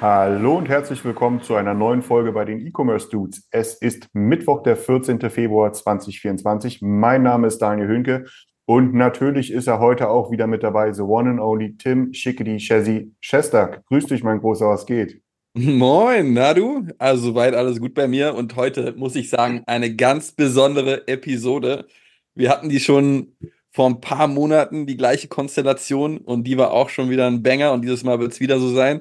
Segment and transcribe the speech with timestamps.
[0.00, 3.46] Hallo und herzlich willkommen zu einer neuen Folge bei den E-Commerce Dudes.
[3.50, 5.20] Es ist Mittwoch, der 14.
[5.28, 6.80] Februar 2024.
[6.80, 8.24] Mein Name ist Daniel Hünke
[8.64, 12.56] und natürlich ist er heute auch wieder mit dabei, the one and only Tim Schickedy
[12.56, 13.84] Chessy Shestak.
[13.88, 15.20] Grüß dich, mein Großer, was geht?
[15.52, 16.86] Moin, na du?
[16.96, 21.84] Also soweit alles gut bei mir und heute muss ich sagen, eine ganz besondere Episode.
[22.34, 23.36] Wir hatten die schon
[23.70, 27.72] vor ein paar Monaten die gleiche Konstellation und die war auch schon wieder ein Banger
[27.72, 29.00] und dieses Mal wird es wieder so sein.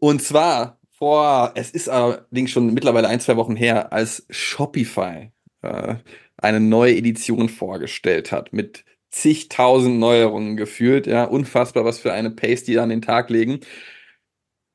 [0.00, 5.30] Und zwar vor, es ist allerdings schon mittlerweile ein, zwei Wochen her, als Shopify
[5.62, 5.96] äh,
[6.36, 11.06] eine neue Edition vorgestellt hat mit zigtausend Neuerungen gefühlt.
[11.06, 13.60] Ja, unfassbar, was für eine Pace die da an den Tag legen.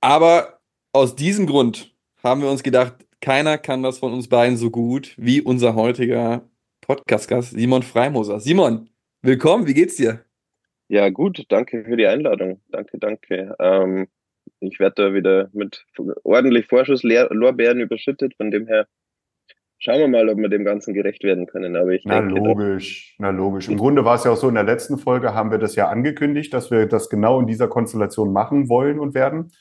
[0.01, 0.59] Aber
[0.93, 5.13] aus diesem Grund haben wir uns gedacht, keiner kann das von uns beiden so gut
[5.17, 6.47] wie unser heutiger
[6.81, 8.39] Podcast-Gast Simon Freimoser.
[8.39, 8.89] Simon,
[9.25, 10.23] willkommen, wie geht's dir?
[10.87, 12.61] Ja, gut, danke für die Einladung.
[12.69, 13.55] Danke, danke.
[13.59, 14.07] Ähm,
[14.59, 15.85] ich werde da wieder mit
[16.23, 18.87] ordentlich Vorschusslorbeeren überschüttet, von dem her
[19.79, 21.75] schauen wir mal, ob wir dem Ganzen gerecht werden können.
[21.75, 23.67] Aber ich Na denke, logisch, na logisch.
[23.67, 25.89] Im Grunde war es ja auch so, in der letzten Folge haben wir das ja
[25.89, 29.51] angekündigt, dass wir das genau in dieser Konstellation machen wollen und werden.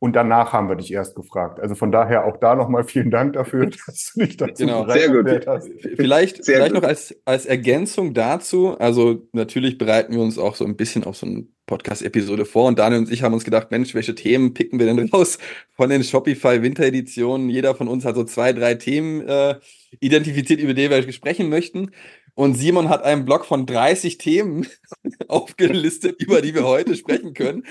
[0.00, 1.58] Und danach haben wir dich erst gefragt.
[1.58, 4.88] Also von daher auch da nochmal vielen Dank dafür, dass du dich dazu Genau.
[4.88, 5.46] Sehr gut.
[5.46, 5.68] hast.
[5.96, 6.82] Vielleicht, Sehr vielleicht gut.
[6.82, 11.16] noch als, als Ergänzung dazu, also natürlich bereiten wir uns auch so ein bisschen auf
[11.16, 14.78] so eine Podcast-Episode vor und Daniel und ich haben uns gedacht, Mensch, welche Themen picken
[14.78, 15.38] wir denn raus
[15.74, 17.48] von den Shopify Wintereditionen?
[17.50, 19.56] Jeder von uns hat so zwei, drei Themen äh,
[20.00, 21.90] identifiziert, über die wir sprechen möchten.
[22.38, 24.64] Und Simon hat einen Blog von 30 Themen
[25.26, 27.64] aufgelistet, über die wir heute sprechen können.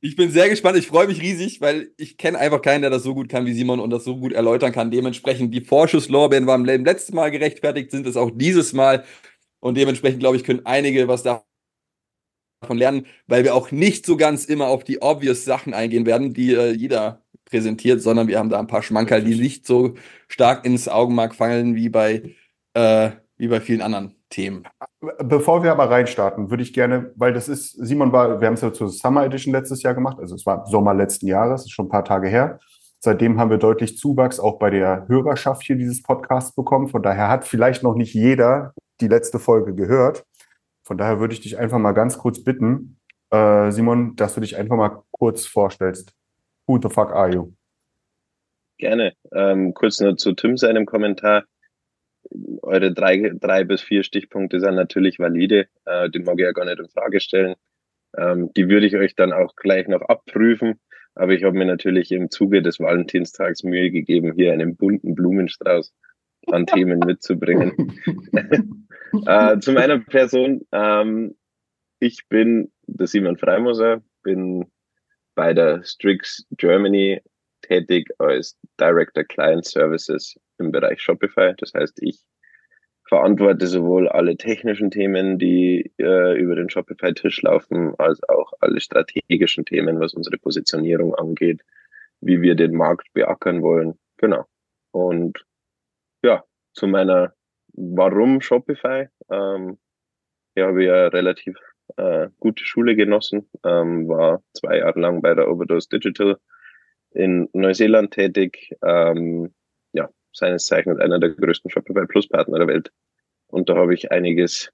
[0.00, 0.76] Ich bin sehr gespannt.
[0.76, 3.52] Ich freue mich riesig, weil ich kenne einfach keinen, der das so gut kann wie
[3.52, 4.90] Simon und das so gut erläutern kann.
[4.90, 9.04] Dementsprechend die Vorschusslorbeeren waren beim letzten Mal gerechtfertigt, sind es auch dieses Mal.
[9.60, 11.44] Und dementsprechend, glaube ich, können einige was davon
[12.70, 16.54] lernen, weil wir auch nicht so ganz immer auf die obvious Sachen eingehen werden, die
[16.54, 19.94] äh, jeder präsentiert, sondern wir haben da ein paar Schmankerl, die nicht so
[20.26, 22.34] stark ins Augenmark fallen wie bei,
[22.74, 24.64] äh, wie bei vielen anderen Themen.
[25.24, 28.60] Bevor wir aber reinstarten, würde ich gerne, weil das ist, Simon war, wir haben es
[28.60, 31.86] ja zur Summer Edition letztes Jahr gemacht, also es war Sommer letzten Jahres, ist schon
[31.86, 32.58] ein paar Tage her.
[33.00, 36.88] Seitdem haben wir deutlich Zuwachs auch bei der Hörerschaft hier dieses Podcasts bekommen.
[36.88, 40.24] Von daher hat vielleicht noch nicht jeder die letzte Folge gehört.
[40.82, 42.98] Von daher würde ich dich einfach mal ganz kurz bitten,
[43.30, 46.12] äh, Simon, dass du dich einfach mal kurz vorstellst.
[46.66, 47.52] Who the fuck are you?
[48.78, 49.12] Gerne.
[49.32, 51.44] Ähm, kurz nur zu Tim seinem Kommentar.
[52.62, 55.68] Eure drei, drei bis vier Stichpunkte sind natürlich valide.
[55.84, 57.54] Äh, die mag ich ja gar nicht in Frage stellen.
[58.16, 60.80] Ähm, die würde ich euch dann auch gleich noch abprüfen.
[61.14, 65.92] Aber ich habe mir natürlich im Zuge des Valentinstags Mühe gegeben, hier einen bunten Blumenstrauß
[66.46, 67.92] an Themen mitzubringen.
[69.26, 70.62] äh, zu meiner Person.
[70.72, 71.34] Ähm,
[72.00, 74.66] ich bin der Simon Freimoser, bin
[75.34, 77.20] bei der Strix Germany
[77.68, 81.54] tätig als Director Client Services im Bereich Shopify.
[81.58, 82.20] Das heißt, ich
[83.08, 89.64] verantworte sowohl alle technischen Themen, die äh, über den Shopify-Tisch laufen, als auch alle strategischen
[89.64, 91.62] Themen, was unsere Positionierung angeht,
[92.20, 93.98] wie wir den Markt beackern wollen.
[94.18, 94.44] Genau.
[94.90, 95.44] Und
[96.22, 97.32] ja, zu meiner
[97.80, 99.08] Warum Shopify?
[99.30, 99.78] Ähm,
[100.54, 101.56] ich habe ja relativ
[101.96, 106.38] äh, gute Schule genossen, ähm, war zwei Jahre lang bei der Overdose Digital
[107.12, 108.76] in Neuseeland tätig.
[108.82, 109.54] Ähm,
[109.92, 112.92] ja, seines Zeichens einer der größten Shopify Plus Partner der Welt.
[113.48, 114.70] Und da habe ich einiges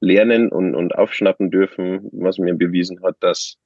[0.00, 3.58] lernen und, und aufschnappen dürfen, was mir bewiesen hat, dass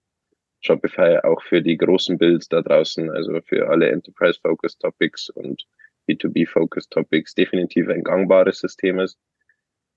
[0.61, 5.67] Shopify auch für die großen Builds da draußen, also für alle Enterprise-Focused Topics und
[6.09, 9.19] B2B-Focused Topics definitiv ein gangbares System ist.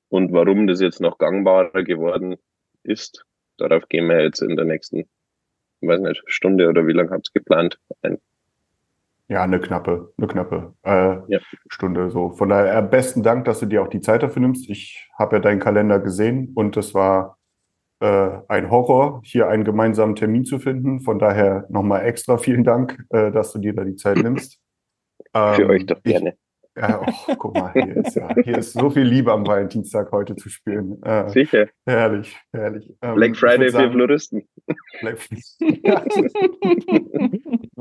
[0.10, 2.36] Und warum das jetzt noch gangbarer geworden
[2.84, 3.26] ist,
[3.58, 5.08] darauf gehen wir jetzt in der nächsten,
[5.82, 7.80] weiß nicht, Stunde oder wie lange habt ihr geplant?
[8.02, 8.18] Ein.
[9.28, 11.40] Ja, eine knappe, eine knappe äh, Ja.
[11.70, 12.30] Stunde so.
[12.32, 14.70] Von daher äh, besten Dank, dass du dir auch die Zeit dafür nimmst.
[14.70, 17.38] Ich habe ja deinen Kalender gesehen und es war
[18.02, 21.00] äh, ein Horror, hier einen gemeinsamen Termin zu finden.
[21.00, 24.60] Von daher nochmal extra vielen Dank, äh, dass du dir da die Zeit nimmst.
[25.34, 26.36] Für Ähm, euch doch ich- gerne.
[26.78, 30.36] Ja, och, guck mal, hier ist, ja, hier ist so viel Liebe am Valentinstag heute
[30.36, 31.02] zu spielen.
[31.04, 31.68] Äh, Sicher.
[31.86, 32.94] herrlich, herrlich.
[33.02, 34.48] Ähm, Black ich Friday würd für sagen, Floristen.
[34.68, 35.38] Abklepfen.
[35.60, 35.82] ich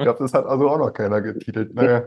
[0.03, 1.75] glaube, das hat also auch noch keiner getitelt.
[1.75, 2.07] Naja.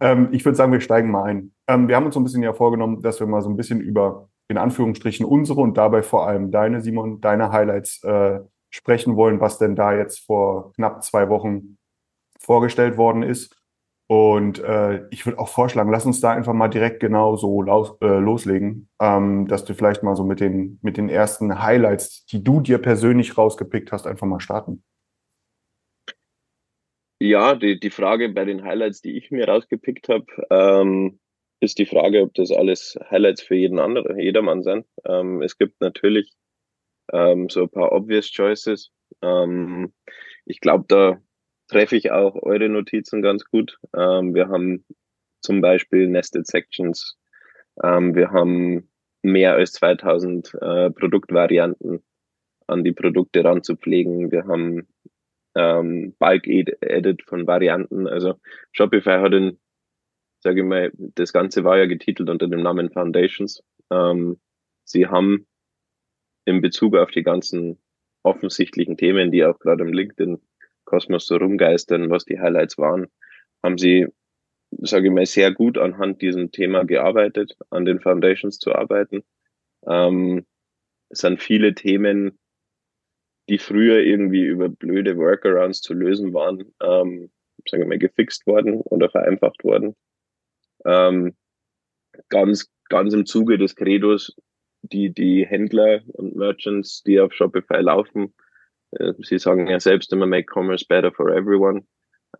[0.00, 1.52] Ähm, ich würde sagen, wir steigen mal ein.
[1.66, 3.80] Ähm, wir haben uns so ein bisschen ja vorgenommen, dass wir mal so ein bisschen
[3.80, 9.40] über in Anführungsstrichen unsere und dabei vor allem deine, Simon, deine Highlights äh, sprechen wollen,
[9.40, 11.78] was denn da jetzt vor knapp zwei Wochen
[12.38, 13.57] vorgestellt worden ist.
[14.10, 17.62] Und äh, ich würde auch vorschlagen, lass uns da einfach mal direkt genau so
[18.00, 22.42] äh, loslegen, ähm, dass du vielleicht mal so mit den, mit den ersten Highlights, die
[22.42, 24.82] du dir persönlich rausgepickt hast, einfach mal starten.
[27.20, 31.20] Ja, die, die Frage bei den Highlights, die ich mir rausgepickt habe, ähm,
[31.60, 34.86] ist die Frage, ob das alles Highlights für jeden anderen, jedermann sind.
[35.04, 36.32] Ähm, es gibt natürlich
[37.12, 38.90] ähm, so ein paar obvious choices.
[39.20, 39.92] Ähm,
[40.46, 41.20] ich glaube, da
[41.68, 43.78] treffe ich auch eure Notizen ganz gut.
[43.94, 44.84] Ähm, wir haben
[45.40, 47.16] zum Beispiel Nested Sections.
[47.82, 48.90] Ähm, wir haben
[49.22, 52.02] mehr als 2000 äh, Produktvarianten
[52.66, 54.30] an die Produkte ranzupflegen.
[54.30, 54.88] Wir haben
[55.54, 58.06] ähm, Bulk Edit von Varianten.
[58.06, 58.34] Also
[58.72, 59.58] Shopify hat in,
[60.40, 63.62] sage ich mal, das Ganze war ja getitelt unter dem Namen Foundations.
[63.90, 64.38] Ähm,
[64.84, 65.46] sie haben
[66.44, 67.78] in Bezug auf die ganzen
[68.22, 70.38] offensichtlichen Themen, die auch gerade im LinkedIn
[70.88, 73.08] Kosmos so rumgeistern, was die Highlights waren,
[73.62, 74.06] haben sie,
[74.70, 79.22] sage ich mal, sehr gut anhand diesem Thema gearbeitet, an den Foundations zu arbeiten.
[79.86, 80.46] Ähm,
[81.10, 82.38] es sind viele Themen,
[83.48, 87.30] die früher irgendwie über blöde Workarounds zu lösen waren, ähm,
[87.68, 89.94] sagen wir mal, gefixt worden oder vereinfacht worden.
[90.84, 91.36] Ähm,
[92.30, 94.34] ganz, ganz im Zuge des Credos,
[94.82, 98.34] die, die Händler und Merchants, die auf Shopify laufen,
[99.18, 101.84] Sie sagen ja selbst immer, make commerce better for everyone.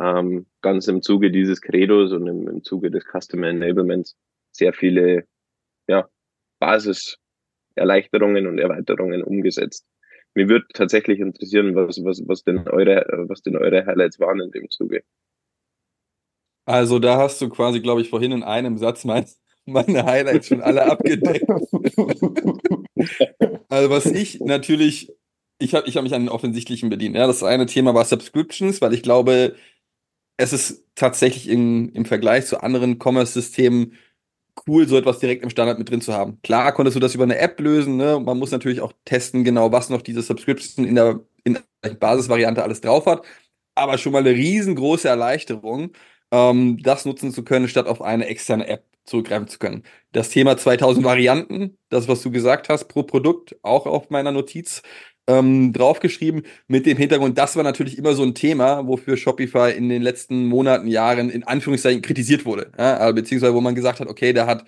[0.00, 4.16] Ähm, ganz im Zuge dieses Credos und im, im Zuge des Customer Enablements
[4.52, 5.26] sehr viele
[5.88, 6.08] ja,
[6.60, 9.86] Basiserleichterungen und Erweiterungen umgesetzt.
[10.34, 14.50] Mir würde tatsächlich interessieren, was, was, was, denn eure, was denn eure Highlights waren in
[14.50, 15.02] dem Zuge.
[16.66, 19.24] Also da hast du quasi, glaube ich, vorhin in einem Satz mein,
[19.64, 21.48] meine Highlights schon alle abgedeckt.
[23.70, 25.17] also was ich natürlich
[25.58, 27.16] ich habe ich hab mich an den offensichtlichen bedient.
[27.16, 29.56] Ja, das eine Thema war Subscriptions, weil ich glaube,
[30.36, 33.94] es ist tatsächlich in, im Vergleich zu anderen Commerce-Systemen
[34.66, 36.40] cool, so etwas direkt im Standard mit drin zu haben.
[36.42, 38.20] Klar konntest du das über eine App lösen, ne?
[38.20, 42.62] Man muss natürlich auch testen, genau, was noch diese Subscription in der, in der Basisvariante
[42.62, 43.24] alles drauf hat.
[43.74, 45.92] Aber schon mal eine riesengroße Erleichterung,
[46.32, 49.84] ähm, das nutzen zu können, statt auf eine externe App zurückgreifen zu können.
[50.12, 54.82] Das Thema 2000 Varianten, das, was du gesagt hast, pro Produkt, auch auf meiner Notiz
[55.28, 59.88] ähm, draufgeschrieben mit dem Hintergrund, das war natürlich immer so ein Thema, wofür Shopify in
[59.88, 62.72] den letzten Monaten, Jahren in Anführungszeichen kritisiert wurde.
[62.78, 62.96] Ja?
[62.96, 64.64] Also, beziehungsweise wo man gesagt hat, okay, da hat,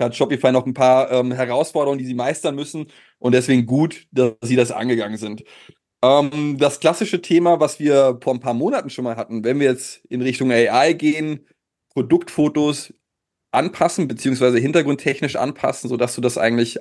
[0.00, 2.86] hat Shopify noch ein paar ähm, Herausforderungen, die sie meistern müssen
[3.18, 5.44] und deswegen gut, dass sie das angegangen sind.
[6.02, 9.66] Ähm, das klassische Thema, was wir vor ein paar Monaten schon mal hatten, wenn wir
[9.66, 11.46] jetzt in Richtung AI gehen,
[11.94, 12.94] Produktfotos
[13.52, 16.78] anpassen, beziehungsweise hintergrundtechnisch anpassen, sodass du das eigentlich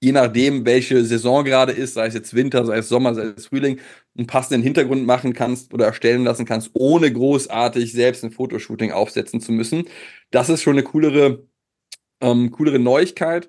[0.00, 3.46] je nachdem, welche Saison gerade ist, sei es jetzt Winter, sei es Sommer, sei es
[3.46, 3.80] Frühling,
[4.16, 9.40] einen passenden Hintergrund machen kannst oder erstellen lassen kannst, ohne großartig selbst ein Fotoshooting aufsetzen
[9.40, 9.88] zu müssen.
[10.30, 11.46] Das ist schon eine coolere,
[12.20, 13.48] ähm, coolere Neuigkeit.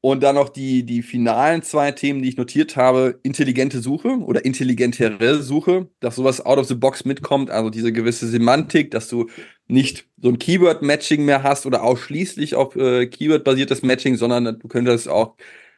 [0.00, 3.20] Und dann noch die, die finalen zwei Themen, die ich notiert habe.
[3.22, 8.28] Intelligente Suche oder intelligentere Suche, dass sowas out of the box mitkommt, also diese gewisse
[8.28, 9.30] Semantik, dass du
[9.66, 15.08] nicht so ein Keyword-Matching mehr hast oder ausschließlich auf äh, Keyword-basiertes Matching, sondern du könntest
[15.08, 15.36] auch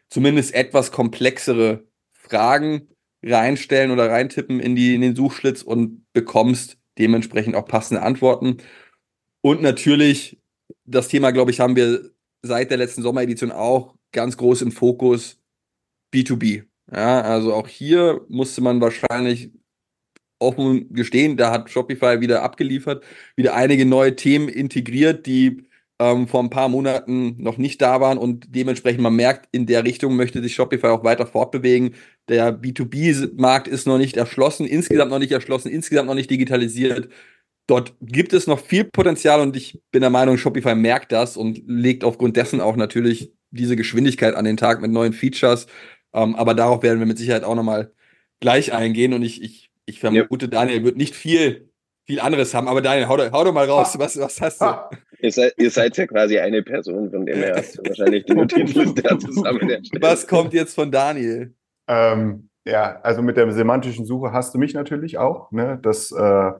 [0.08, 2.88] zumindest etwas komplexere Fragen
[3.22, 8.58] reinstellen oder reintippen in, die, in den Suchschlitz und bekommst dementsprechend auch passende Antworten.
[9.40, 10.38] Und natürlich,
[10.84, 12.10] das Thema, glaube ich, haben wir
[12.42, 15.38] seit der letzten Sommeredition auch ganz groß im Fokus
[16.12, 16.64] B2B.
[16.92, 19.50] Ja, also auch hier musste man wahrscheinlich
[20.38, 23.04] offen gestehen, da hat Shopify wieder abgeliefert,
[23.36, 25.66] wieder einige neue Themen integriert, die
[25.98, 29.84] ähm, vor ein paar Monaten noch nicht da waren und dementsprechend man merkt, in der
[29.84, 31.94] Richtung möchte sich Shopify auch weiter fortbewegen.
[32.28, 37.08] Der B2B-Markt ist noch nicht erschlossen, insgesamt noch nicht erschlossen, insgesamt noch nicht digitalisiert.
[37.66, 41.62] Dort gibt es noch viel Potenzial und ich bin der Meinung, Shopify merkt das und
[41.66, 45.66] legt aufgrund dessen auch natürlich diese Geschwindigkeit an den Tag mit neuen Features.
[46.12, 47.92] Ähm, aber darauf werden wir mit Sicherheit auch nochmal
[48.40, 50.50] gleich eingehen und ich, ich, ich vermute, ja.
[50.50, 51.65] Daniel wird nicht viel
[52.06, 52.68] viel anderes haben.
[52.68, 53.98] Aber Daniel, hau, hau doch mal raus.
[53.98, 54.66] Was, was hast du?
[55.20, 58.34] Ihr seid, ihr seid ja quasi eine Person, von dem her hast du wahrscheinlich die
[58.34, 60.02] Notizliste zusammen erstellt.
[60.02, 61.54] Was kommt jetzt von Daniel?
[61.88, 65.50] Ähm, ja, also mit der semantischen Suche hast du mich natürlich auch.
[65.52, 65.78] Ne?
[65.82, 66.52] Das, äh,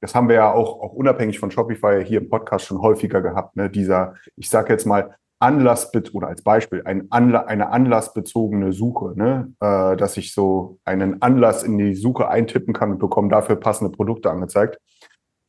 [0.00, 3.56] das haben wir ja auch, auch unabhängig von Shopify hier im Podcast schon häufiger gehabt.
[3.56, 3.70] Ne?
[3.70, 9.52] Dieser, ich sage jetzt mal, Anlass oder als Beispiel ein Anla eine anlassbezogene Suche, ne?
[9.60, 13.94] äh, dass ich so einen Anlass in die Suche eintippen kann und bekomme dafür passende
[13.94, 14.78] Produkte angezeigt.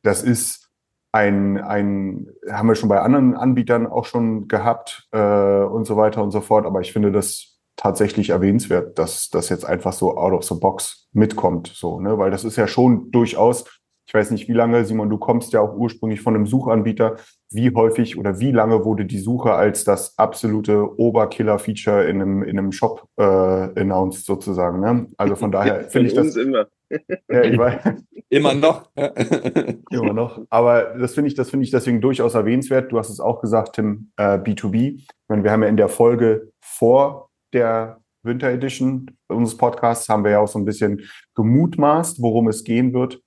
[0.06, 0.70] Das ist
[1.12, 6.22] ein, ein haben wir schon bei anderen Anbietern auch schon gehabt äh, und so weiter
[6.22, 6.66] und so fort.
[6.66, 11.08] Aber ich finde das tatsächlich erwähnenswert, dass das jetzt einfach so out of the box
[11.12, 12.18] mitkommt, so, ne?
[12.18, 13.64] Weil das ist ja schon durchaus
[14.06, 17.16] ich weiß nicht, wie lange, Simon, du kommst ja auch ursprünglich von einem Suchanbieter.
[17.52, 22.58] Wie häufig oder wie lange wurde die Suche als das absolute Oberkiller-Feature in einem, in
[22.58, 24.80] einem Shop äh, announced sozusagen?
[24.80, 25.06] Ne?
[25.16, 26.36] Also von daher finde ich das.
[26.36, 26.66] immer.
[27.28, 28.04] Ja, ich weiß.
[28.28, 28.88] Immer noch.
[29.90, 30.40] Immer noch.
[30.50, 32.92] Aber das finde ich, das finde ich deswegen durchaus erwähnenswert.
[32.92, 34.94] Du hast es auch gesagt, Tim, äh, B2B.
[34.98, 40.24] Ich meine, wir haben ja in der Folge vor der Winter Edition unseres Podcasts haben
[40.24, 41.02] wir ja auch so ein bisschen
[41.34, 43.20] gemutmaßt, worum es gehen wird.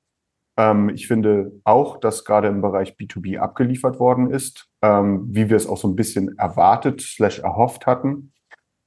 [0.59, 5.55] Ähm, ich finde auch, dass gerade im Bereich B2B abgeliefert worden ist, ähm, wie wir
[5.55, 8.33] es auch so ein bisschen erwartet, slash erhofft hatten.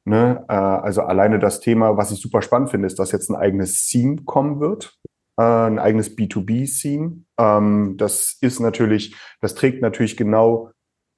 [0.05, 0.45] Ne?
[0.49, 3.87] Äh, also alleine das Thema, was ich super spannend finde, ist, dass jetzt ein eigenes
[3.87, 4.99] Theme kommen wird,
[5.39, 7.23] äh, ein eigenes B2B-Theme.
[7.39, 10.71] Ähm, das ist natürlich, das trägt natürlich genau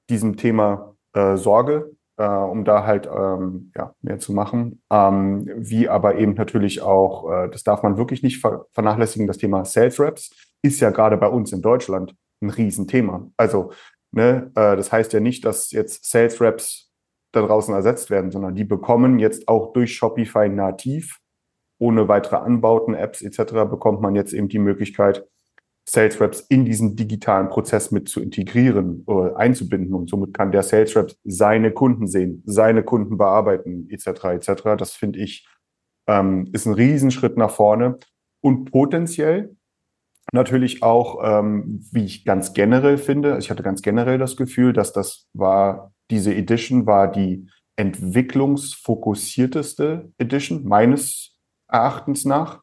[0.09, 4.81] diesem Thema äh, Sorge, äh, um da halt ähm, ja, mehr zu machen.
[4.91, 9.37] Ähm, wie aber eben natürlich auch, äh, das darf man wirklich nicht ver vernachlässigen, das
[9.37, 10.31] Thema Sales Reps
[10.61, 13.29] ist ja gerade bei uns in Deutschland ein Riesenthema.
[13.37, 13.71] Also,
[14.11, 16.91] ne, äh, das heißt ja nicht, dass jetzt Sales Reps
[17.31, 21.19] da draußen ersetzt werden, sondern die bekommen jetzt auch durch Shopify nativ,
[21.79, 25.27] ohne weitere Anbauten, Apps etc., bekommt man jetzt eben die Möglichkeit,
[25.87, 29.93] Sales Reps in diesen digitalen Prozess mit zu integrieren, äh, einzubinden.
[29.93, 34.25] Und somit kann der Sales Reps seine Kunden sehen, seine Kunden bearbeiten, etc.
[34.25, 34.63] etc.
[34.77, 35.47] Das finde ich
[36.07, 37.99] ähm, ist ein Riesenschritt nach vorne
[38.41, 39.55] und potenziell
[40.33, 44.93] natürlich auch, ähm, wie ich ganz generell finde, ich hatte ganz generell das Gefühl, dass
[44.93, 51.37] das war, diese Edition war die entwicklungsfokussierteste Edition meines
[51.67, 52.61] Erachtens nach,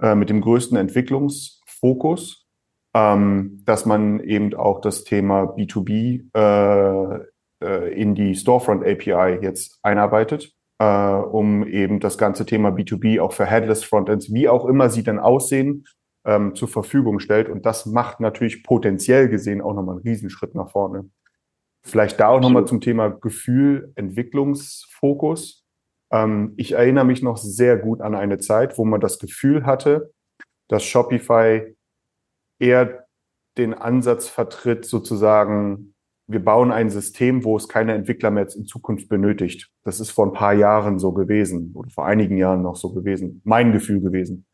[0.00, 2.37] äh, mit dem größten Entwicklungsfokus,
[2.98, 7.24] ähm, dass man eben auch das Thema B2B äh,
[7.64, 13.32] äh, in die Storefront API jetzt einarbeitet, äh, um eben das ganze Thema B2B auch
[13.32, 15.84] für Headless Frontends, wie auch immer sie dann aussehen,
[16.26, 17.48] ähm, zur Verfügung stellt.
[17.48, 21.08] Und das macht natürlich potenziell gesehen auch nochmal einen Riesenschritt nach vorne.
[21.84, 25.64] Vielleicht da auch nochmal zum Thema Gefühl, Entwicklungsfokus.
[26.10, 30.10] Ähm, ich erinnere mich noch sehr gut an eine Zeit, wo man das Gefühl hatte,
[30.68, 31.76] dass Shopify
[32.58, 33.06] eher
[33.56, 35.94] den Ansatz vertritt, sozusagen,
[36.26, 39.70] wir bauen ein System, wo es keine Entwickler mehr in Zukunft benötigt.
[39.84, 43.40] Das ist vor ein paar Jahren so gewesen oder vor einigen Jahren noch so gewesen.
[43.44, 44.46] Mein Gefühl gewesen.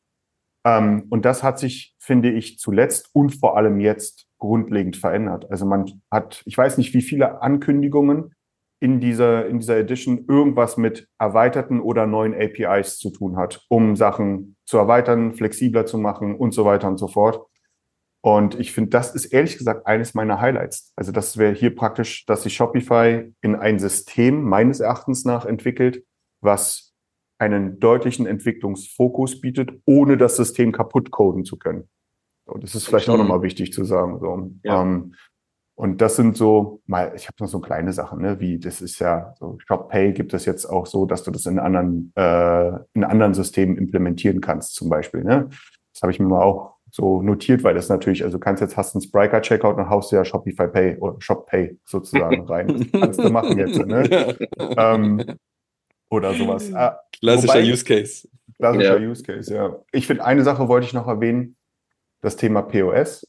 [0.64, 5.50] Ähm, und das hat sich, finde ich, zuletzt und vor allem jetzt grundlegend verändert.
[5.50, 8.34] Also man hat, ich weiß nicht, wie viele Ankündigungen
[8.80, 13.96] in dieser, in dieser Edition irgendwas mit erweiterten oder neuen APIs zu tun hat, um
[13.96, 17.46] Sachen zu erweitern, flexibler zu machen und so weiter und so fort.
[18.24, 20.94] Und ich finde, das ist ehrlich gesagt eines meiner Highlights.
[20.96, 26.06] Also das wäre hier praktisch, dass sich Shopify in ein System meines Erachtens nach entwickelt,
[26.40, 26.94] was
[27.36, 31.90] einen deutlichen Entwicklungsfokus bietet, ohne das System kaputt coden zu können.
[32.46, 34.18] So, das ist vielleicht auch nochmal wichtig zu sagen.
[34.20, 34.52] So.
[34.62, 34.80] Ja.
[34.80, 35.16] Ähm,
[35.74, 39.00] und das sind so, mal, ich habe noch so kleine Sachen, ne, wie das ist
[39.00, 42.72] ja so Shop Pay gibt es jetzt auch so, dass du das in anderen äh,
[42.94, 45.24] in anderen Systemen implementieren kannst, zum Beispiel.
[45.24, 45.50] Ne?
[45.92, 48.76] Das habe ich mir mal auch so notiert, weil das natürlich, also du kannst jetzt
[48.76, 52.88] hast einen Spriker Checkout und haust ja Shopify Pay oder Shop Pay sozusagen rein.
[52.92, 53.84] kannst du machen jetzt.
[53.84, 54.36] Ne?
[54.76, 55.24] ähm,
[56.08, 56.72] oder sowas.
[56.72, 58.28] Ah, Klassischer wobei, Use Case.
[58.56, 59.10] Klassischer ja.
[59.10, 59.76] Use Case, ja.
[59.90, 61.56] Ich finde, eine Sache wollte ich noch erwähnen.
[62.20, 63.26] Das Thema POS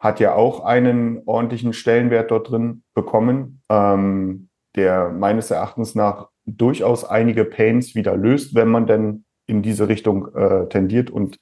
[0.00, 7.04] hat ja auch einen ordentlichen Stellenwert dort drin bekommen, ähm, der meines Erachtens nach durchaus
[7.04, 11.38] einige Pains wieder löst, wenn man denn in diese Richtung äh, tendiert und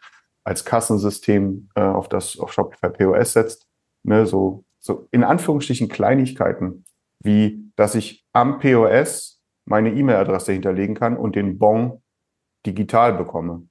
[0.49, 3.67] als Kassensystem äh, auf das auf Shopify POS setzt.
[4.03, 6.85] Ne, so, so in Anführungsstrichen Kleinigkeiten,
[7.23, 12.03] wie dass ich am POS meine E-Mail-Adresse hinterlegen kann und den Bon
[12.65, 13.69] digital bekomme.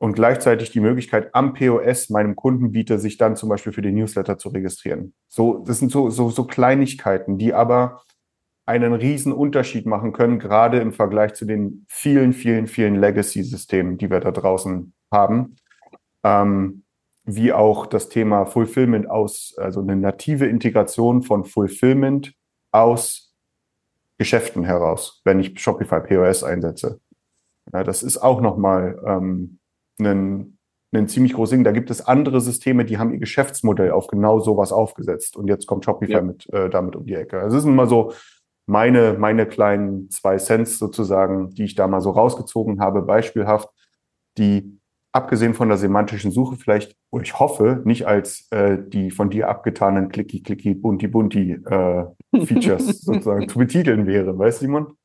[0.00, 3.94] Und gleichzeitig die Möglichkeit am POS meinem Kunden biete, sich dann zum Beispiel für den
[3.94, 5.14] Newsletter zu registrieren.
[5.28, 8.02] So, das sind so, so, so Kleinigkeiten, die aber
[8.66, 14.10] einen riesen Unterschied machen können, gerade im Vergleich zu den vielen, vielen, vielen Legacy-Systemen, die
[14.10, 15.56] wir da draußen haben.
[16.24, 16.82] Ähm,
[17.24, 22.32] wie auch das Thema Fulfillment aus, also eine native Integration von Fulfillment
[22.72, 23.34] aus
[24.16, 27.00] Geschäften heraus, wenn ich Shopify POS einsetze.
[27.72, 29.58] Ja, das ist auch nochmal ähm,
[30.00, 30.58] ein,
[30.92, 31.64] ein ziemlich großes Ding.
[31.64, 35.36] Da gibt es andere Systeme, die haben ihr Geschäftsmodell auf genau sowas aufgesetzt.
[35.36, 36.22] Und jetzt kommt Shopify ja.
[36.22, 37.40] mit, äh, damit um die Ecke.
[37.40, 38.12] Also es ist immer so,
[38.66, 43.68] meine, meine kleinen zwei Cents sozusagen, die ich da mal so rausgezogen habe, beispielhaft,
[44.38, 44.77] die
[45.12, 49.48] abgesehen von der semantischen Suche vielleicht, oder ich hoffe, nicht als äh, die von dir
[49.48, 52.04] abgetanen Clicky, Clicky, Bunti, Bunti äh,
[52.44, 54.38] Features sozusagen zu betiteln wäre.
[54.38, 54.98] Weißt du, Simon?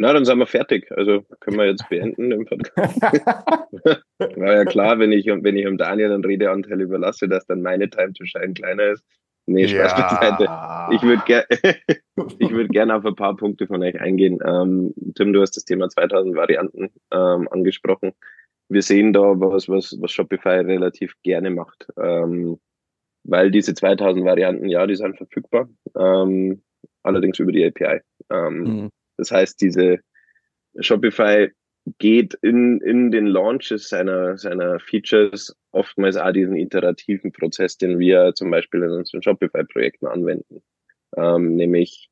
[0.00, 0.90] Na, dann sind wir fertig.
[0.92, 3.02] Also können wir jetzt beenden den Podcast.
[4.18, 7.90] War ja klar, wenn ich, wenn ich um Daniel einen Redeanteil überlasse, dass dann meine
[7.90, 9.04] Time to Shine kleiner ist.
[9.46, 10.20] Nee, Spaß ja.
[10.20, 10.94] beiseite.
[10.94, 11.46] Ich würde ger
[12.38, 14.38] ich würde gerne auf ein paar Punkte von euch eingehen.
[14.46, 18.12] Ähm, Tim, du hast das Thema 2000 Varianten ähm, angesprochen.
[18.68, 21.86] Wir sehen da was, was, was Shopify relativ gerne macht.
[21.98, 22.58] Ähm,
[23.24, 25.68] weil diese 2000 Varianten, ja, die sind verfügbar.
[25.96, 26.62] Ähm,
[27.02, 28.00] allerdings über die API.
[28.30, 28.90] Ähm, mhm.
[29.16, 29.98] Das heißt, diese
[30.80, 31.50] Shopify
[31.98, 38.34] geht in, in den Launches seiner, seiner Features oftmals auch diesen iterativen Prozess, den wir
[38.34, 40.62] zum Beispiel in unseren Shopify-Projekten anwenden.
[41.16, 42.10] Ähm, nämlich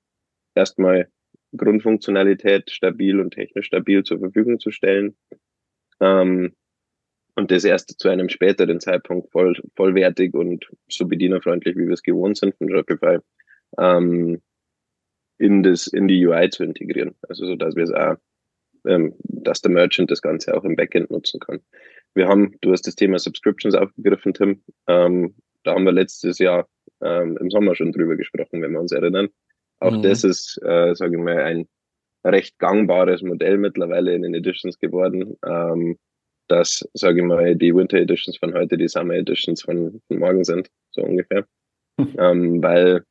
[0.55, 1.09] erstmal
[1.57, 5.17] Grundfunktionalität stabil und technisch stabil zur Verfügung zu stellen.
[6.01, 6.53] Ähm,
[7.37, 12.03] und das erst zu einem späteren Zeitpunkt voll, vollwertig und so bedienerfreundlich, wie wir es
[12.03, 13.19] gewohnt sind von Shopify,
[13.79, 14.41] ähm,
[15.39, 17.15] in das, in die UI zu integrieren.
[17.29, 18.17] Also so, dass wir es auch,
[18.87, 21.61] ähm, dass der Merchant das Ganze auch im Backend nutzen kann.
[22.15, 24.63] Wir haben, du hast das Thema Subscriptions aufgegriffen, Tim.
[24.87, 26.67] Ähm, da haben wir letztes Jahr
[27.03, 29.29] ähm, im Sommer schon drüber gesprochen, wenn wir uns erinnern.
[29.79, 30.03] Auch mhm.
[30.03, 31.69] das ist, äh, sage ich mal, ein
[32.27, 35.99] recht gangbares Modell mittlerweile in den Editions geworden, ähm,
[36.49, 40.45] dass, sage ich mal, die Winter Editions von heute die Summer Editions von, von morgen
[40.45, 41.47] sind, so ungefähr.
[42.19, 43.05] ähm, weil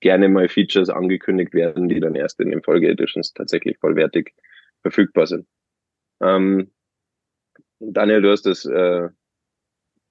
[0.00, 4.32] gerne mal Features angekündigt werden, die dann erst in den Folge-Editions tatsächlich vollwertig
[4.82, 5.46] verfügbar sind.
[6.20, 6.70] Ähm,
[7.80, 9.08] Daniel, du hast das äh,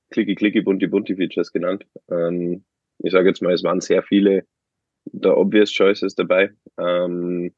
[0.09, 1.85] Clicky Clicky Bunti Bunti Features genannt.
[2.09, 2.65] Ähm,
[2.99, 4.45] ich sage jetzt mal, es waren sehr viele
[5.05, 6.51] der obvious Choices dabei.
[6.77, 7.53] Ähm,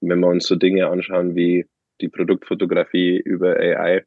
[0.00, 1.66] wenn wir uns so Dinge anschauen wie
[2.00, 4.04] die Produktfotografie über AI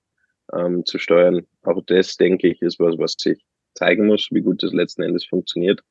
[0.54, 3.44] ähm, zu steuern, auch das denke ich ist was, was sich
[3.76, 5.82] zeigen muss, wie gut das letzten Endes funktioniert.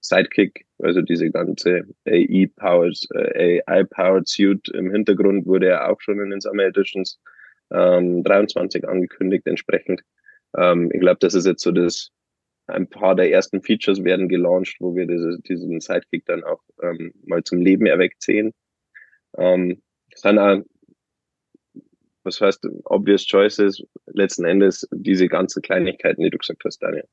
[0.00, 6.30] Sidekick, also diese ganze AI-powered äh, AI-powered Suite im Hintergrund wurde ja auch schon in
[6.30, 7.18] den Summer Editions
[7.72, 10.02] ähm, 23 angekündigt entsprechend.
[10.56, 12.10] Ähm, ich glaube, das ist jetzt so das,
[12.68, 17.12] ein paar der ersten Features werden gelauncht, wo wir diese, diesen Sidekick dann auch ähm,
[17.24, 18.52] mal zum Leben erweckt sehen.
[19.36, 19.82] Ähm,
[20.22, 20.62] dann auch,
[22.24, 27.08] was heißt obvious choices, letzten Endes diese ganzen Kleinigkeiten, die du gesagt hast, Daniel.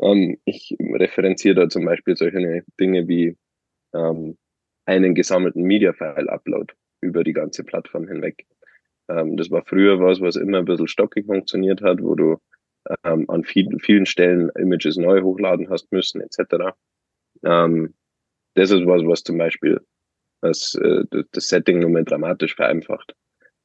[0.00, 3.36] Ähm, ich referenziere da zum Beispiel solche Dinge wie
[3.94, 4.36] ähm,
[4.86, 8.46] einen gesammelten Media-File-Upload über die ganze Plattform hinweg.
[9.08, 12.38] Ähm, das war früher was, was immer ein bisschen stockig funktioniert hat, wo du
[13.04, 16.74] ähm, an viel, vielen Stellen Images neu hochladen hast müssen, etc.
[17.44, 17.94] Ähm,
[18.54, 19.80] das ist was, was zum Beispiel
[20.40, 23.14] das, äh, das Setting nur mehr dramatisch vereinfacht.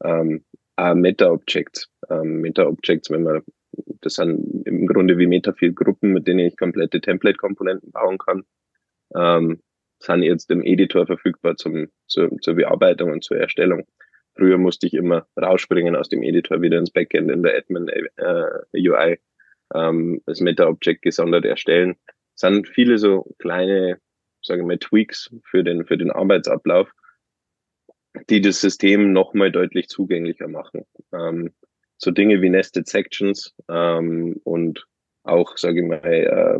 [0.04, 0.44] Ähm,
[0.78, 1.90] Meta-Objects.
[2.10, 3.42] Ähm, Meta-Objects, wenn man
[4.02, 8.44] das sind im Grunde wie Metafield-Gruppen, mit denen ich komplette Template-Komponenten bauen kann.
[9.16, 9.62] Ähm,
[10.00, 13.88] sind jetzt im Editor verfügbar zum, zur, zur Bearbeitung und zur Erstellung.
[14.36, 18.90] Früher musste ich immer rausspringen aus dem Editor wieder ins Backend in der Admin äh,
[18.90, 19.20] UI,
[19.74, 21.96] ähm, das Meta-Object gesondert erstellen.
[22.36, 24.00] Es sind viele so kleine,
[24.46, 26.90] sagen wir mal, Tweaks für den, für den Arbeitsablauf,
[28.30, 30.86] die das System nochmal deutlich zugänglicher machen.
[31.14, 31.54] Ähm,
[31.98, 34.86] so Dinge wie Nested Sections ähm, und
[35.24, 36.60] auch, sage ich mal, äh,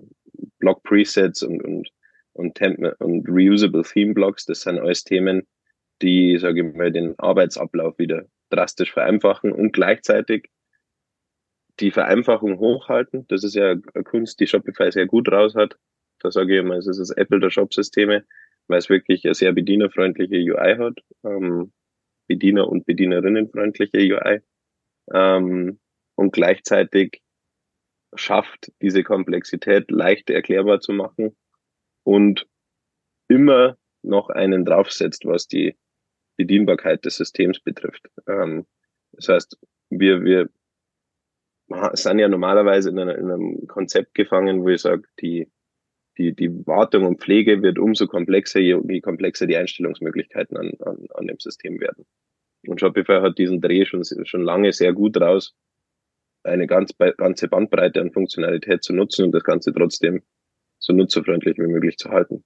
[0.60, 1.90] Block Presets und, und,
[2.34, 5.48] und, Temp und Reusable Theme Blocks, das sind alles Themen,
[6.02, 10.50] die, sage ich mal, den Arbeitsablauf wieder drastisch vereinfachen und gleichzeitig
[11.80, 13.26] die Vereinfachung hochhalten.
[13.28, 15.78] Das ist ja eine Kunst, die Shopify sehr gut raus hat.
[16.26, 18.26] Da sage ich immer, es ist das Apple der Shop-Systeme,
[18.68, 21.72] weil es wirklich eine sehr bedienerfreundliche UI hat, ähm,
[22.28, 24.42] Bediener- und Bedienerinnenfreundliche UI
[25.14, 25.80] ähm,
[26.16, 27.22] und gleichzeitig
[28.16, 31.36] schafft, diese Komplexität leicht erklärbar zu machen
[32.04, 32.48] und
[33.28, 35.78] immer noch einen draufsetzt, was die
[36.38, 38.08] Bedienbarkeit des Systems betrifft.
[38.28, 38.66] Ähm,
[39.12, 39.60] das heißt,
[39.92, 40.50] wir, wir
[41.94, 45.52] sind ja normalerweise in, einer, in einem Konzept gefangen, wo ich sage, die,
[46.18, 51.06] die, die Wartung und Pflege wird umso komplexer, je, je komplexer die Einstellungsmöglichkeiten an, an,
[51.14, 52.06] an dem System werden.
[52.68, 55.56] Und Shopify hat diesen Dreh schon, schon lange sehr gut raus,
[56.44, 60.22] eine ganz, ganze Bandbreite an Funktionalität zu nutzen und das Ganze trotzdem
[60.80, 62.44] so nutzerfreundlich wie möglich zu halten.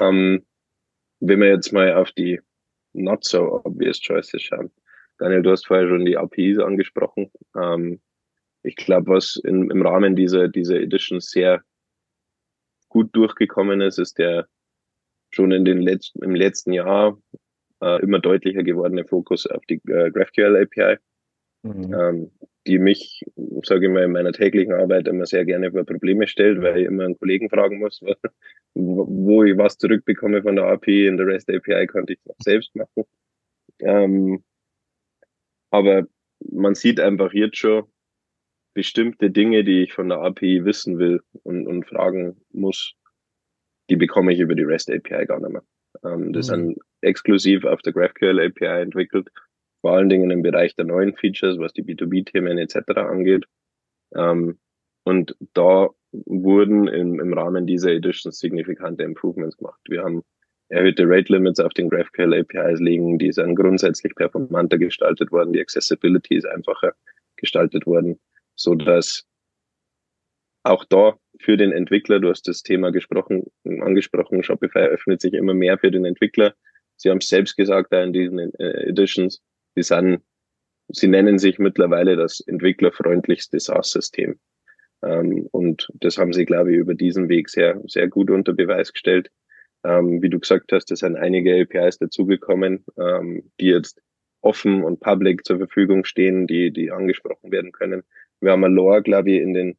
[0.00, 0.44] Ähm,
[1.20, 2.40] wenn wir jetzt mal auf die
[2.96, 4.70] not so obvious choices schauen.
[5.18, 7.30] Daniel, du hast vorher schon die APIs angesprochen.
[7.54, 8.00] Ähm,
[8.62, 11.62] ich glaube, was in, im Rahmen dieser, dieser Edition sehr
[12.88, 14.46] gut durchgekommen ist, ist der
[15.30, 17.18] schon in den letzten, im letzten Jahr
[17.82, 20.96] äh, immer deutlicher gewordene Fokus auf die äh, GraphQL API,
[21.62, 21.94] mhm.
[21.94, 22.30] ähm,
[22.66, 23.24] die mich,
[23.62, 26.86] sage ich mal, in meiner täglichen Arbeit immer sehr gerne vor Probleme stellt, weil ich
[26.86, 28.00] immer einen Kollegen fragen muss,
[28.74, 31.06] wo ich was zurückbekomme von der API.
[31.06, 33.04] In der REST API konnte ich es noch selbst machen.
[33.80, 34.42] Ähm,
[35.70, 36.06] aber
[36.40, 37.84] man sieht einfach jetzt schon
[38.76, 42.92] bestimmte Dinge, die ich von der API wissen will und, und fragen muss,
[43.88, 45.62] die bekomme ich über die REST API gar nicht mehr.
[46.04, 46.50] Ähm, das mhm.
[46.50, 49.30] sind exklusiv auf der GraphQL API entwickelt,
[49.80, 52.76] vor allen Dingen im Bereich der neuen Features, was die B2B-Themen etc.
[52.96, 53.46] angeht.
[54.14, 54.58] Ähm,
[55.04, 59.80] und da wurden im, im Rahmen dieser Editions signifikante Improvements gemacht.
[59.88, 60.22] Wir haben
[60.68, 65.60] erhöhte Rate Limits auf den GraphQL APIs liegen, die sind grundsätzlich performanter gestaltet worden, die
[65.60, 66.92] Accessibility ist einfacher
[67.36, 68.18] gestaltet worden,
[68.56, 69.24] so dass
[70.64, 75.54] auch da für den Entwickler, du hast das Thema gesprochen, angesprochen, Shopify öffnet sich immer
[75.54, 76.54] mehr für den Entwickler.
[76.96, 79.42] Sie haben es selbst gesagt da in diesen äh, Editions,
[79.74, 80.22] sie sind,
[80.88, 84.40] sie nennen sich mittlerweile das entwicklerfreundlichste SaaS-System.
[85.02, 88.92] Ähm, und das haben sie, glaube ich, über diesen Weg sehr, sehr gut unter Beweis
[88.92, 89.30] gestellt.
[89.84, 94.00] Ähm, wie du gesagt hast, es sind einige APIs dazugekommen, ähm, die jetzt
[94.40, 98.02] offen und public zur Verfügung stehen, die, die angesprochen werden können.
[98.40, 99.78] Wir haben ein Lore, glaube ich, in den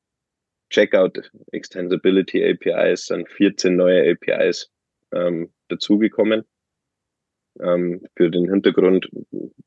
[0.70, 4.70] Checkout Extensibility APIs sind 14 neue APIs
[5.14, 6.44] ähm, dazugekommen.
[7.60, 9.10] Ähm, für den Hintergrund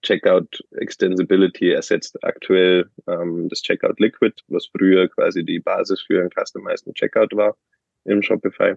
[0.03, 6.31] Checkout Extensibility ersetzt aktuell ähm, das Checkout Liquid, was früher quasi die Basis für einen
[6.31, 7.57] customized Checkout war
[8.05, 8.75] im Shopify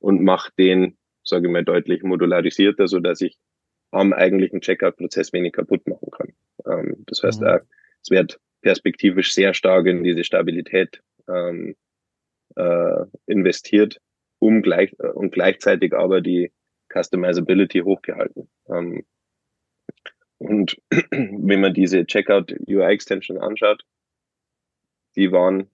[0.00, 3.38] und macht den, sage ich mal, deutlich modularisierter, so dass ich
[3.92, 6.32] am eigentlichen Checkout-Prozess wenig kaputt machen kann.
[6.66, 7.46] Ähm, das heißt, mhm.
[7.46, 7.60] äh,
[8.02, 11.76] es wird perspektivisch sehr stark in diese Stabilität ähm,
[12.56, 14.00] äh, investiert,
[14.38, 16.52] um gleich äh, und gleichzeitig aber die
[16.92, 18.50] Customizability hochgehalten.
[18.68, 19.04] Ähm,
[20.38, 20.76] und
[21.10, 23.84] wenn man diese Checkout UI Extension anschaut,
[25.16, 25.70] die waren,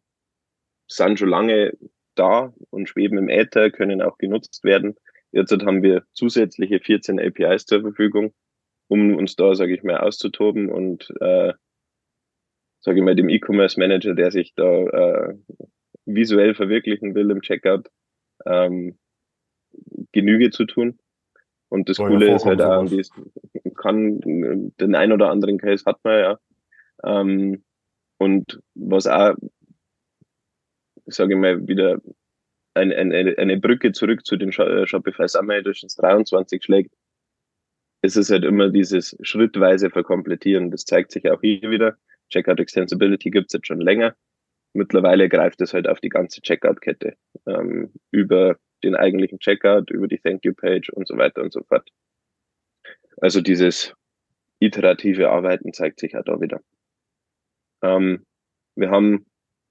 [0.89, 1.77] sind schon lange
[2.15, 4.97] da und schweben im Äther, können auch genutzt werden.
[5.33, 8.35] Jetzt haben wir zusätzliche 14 APIs zur Verfügung,
[8.89, 11.53] um uns da, sage ich mal, auszutoben und, äh,
[12.87, 15.35] sage ich mal, dem E-Commerce Manager, der sich da äh,
[16.05, 17.91] visuell verwirklichen will im Checkout,
[18.47, 18.97] ähm,
[20.13, 20.97] Genüge zu tun.
[21.69, 23.03] Und das oh, Coole ist halt auch, die
[23.75, 26.39] kann, den ein oder anderen Case hat man ja.
[27.03, 27.65] Ähm,
[28.19, 29.35] und was auch
[31.07, 32.01] sage ich mal, wieder
[32.75, 36.95] eine, eine, eine Brücke zurück zu den äh, Shopify Summer Editions 23 schlägt,
[38.03, 40.71] ist es halt immer dieses schrittweise Verkomplettieren.
[40.71, 41.97] Das zeigt sich auch hier wieder.
[42.31, 44.15] Checkout Extensibility gibt's jetzt schon länger.
[44.73, 47.17] Mittlerweile greift es halt auf die ganze Checkout-Kette.
[47.47, 51.63] Ähm, über den eigentlichen Checkout, über die Thank You Page und so weiter und so
[51.63, 51.89] fort.
[53.21, 53.95] Also dieses
[54.61, 56.61] iterative Arbeiten zeigt sich auch da wieder.
[57.83, 58.25] Ähm,
[58.75, 59.27] wir haben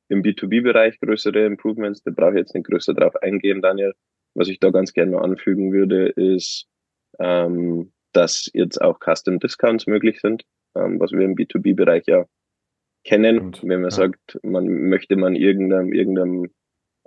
[0.10, 3.94] im B2B-Bereich größere Improvements, da brauche ich jetzt nicht größer drauf eingehen, Daniel.
[4.34, 6.68] Was ich da ganz gerne noch anfügen würde, ist,
[7.20, 10.44] ähm, dass jetzt auch Custom Discounts möglich sind,
[10.76, 12.26] ähm, was wir im B2B-Bereich ja
[13.06, 13.40] kennen.
[13.40, 13.96] Und, wenn man ja.
[13.96, 16.50] sagt, man möchte man irgendeinem, irgendeinem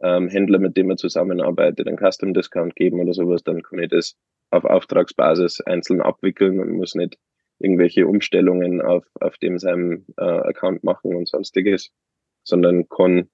[0.02, 3.90] ähm, Händler, mit dem man zusammenarbeitet, einen Custom Discount geben oder sowas, dann kann ich
[3.90, 4.16] das
[4.50, 7.18] auf Auftragsbasis einzeln abwickeln und muss nicht
[7.58, 11.92] irgendwelche Umstellungen auf, auf dem seinem äh, Account machen und sonstiges
[12.48, 13.28] sondern kann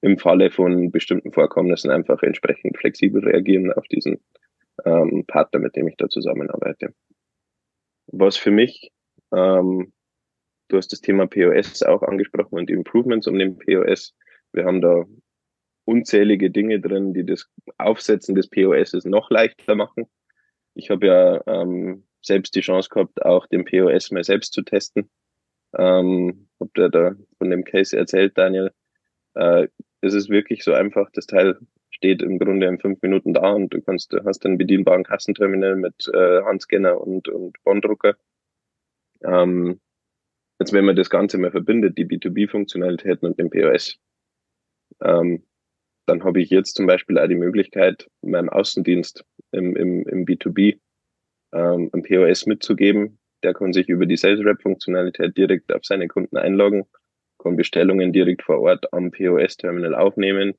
[0.00, 4.20] im Falle von bestimmten Vorkommnissen einfach entsprechend flexibel reagieren auf diesen
[4.84, 6.94] ähm, Partner, mit dem ich da zusammenarbeite.
[8.06, 8.92] Was für mich,
[9.34, 9.92] ähm,
[10.68, 14.14] du hast das Thema POS auch angesprochen und die Improvements um den POS.
[14.52, 15.04] Wir haben da
[15.84, 17.48] unzählige Dinge drin, die das
[17.78, 20.06] Aufsetzen des POS noch leichter machen.
[20.74, 25.08] Ich habe ja ähm, selbst die Chance gehabt, auch den POS mal selbst zu testen.
[25.76, 28.72] Ähm, hab dir da von dem Case erzählt, Daniel.
[29.34, 29.68] Äh,
[30.00, 31.08] es ist wirklich so einfach.
[31.12, 31.58] Das Teil
[31.90, 35.76] steht im Grunde in fünf Minuten da und du kannst, du hast einen bedienbaren Kassenterminal
[35.76, 38.16] mit äh, Handscanner und, und Bonddrucker.
[39.22, 39.80] Ähm,
[40.58, 43.98] jetzt, wenn man das Ganze mal verbindet, die B2B-Funktionalitäten und den POS,
[45.02, 45.44] ähm,
[46.06, 50.78] dann habe ich jetzt zum Beispiel auch die Möglichkeit, meinem Außendienst im, im, im B2B
[51.52, 56.08] ähm, ein POS mitzugeben, der kann sich über die Sales Rep Funktionalität direkt auf seine
[56.08, 56.84] Kunden einloggen,
[57.38, 60.54] kann Bestellungen direkt vor Ort am POS Terminal aufnehmen.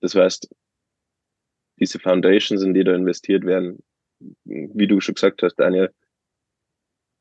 [0.00, 0.48] Das heißt,
[1.78, 3.82] diese Foundations, in die da investiert werden,
[4.44, 5.90] wie du schon gesagt hast, Daniel,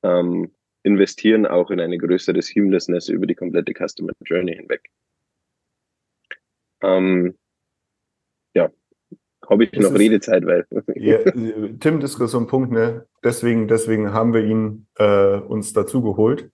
[0.03, 0.51] ähm,
[0.83, 4.89] investieren auch in eine größere Seamlessness über die komplette Customer Journey hinweg.
[6.81, 7.37] Ähm,
[8.53, 8.69] ja,
[9.49, 10.65] habe ich Das noch ist- Redezeit, weil
[10.95, 11.19] Ja,
[11.79, 13.05] Tim, das ist so ein Punkt, ne?
[13.23, 16.51] Deswegen, deswegen haben wir ihn äh, uns dazu geholt,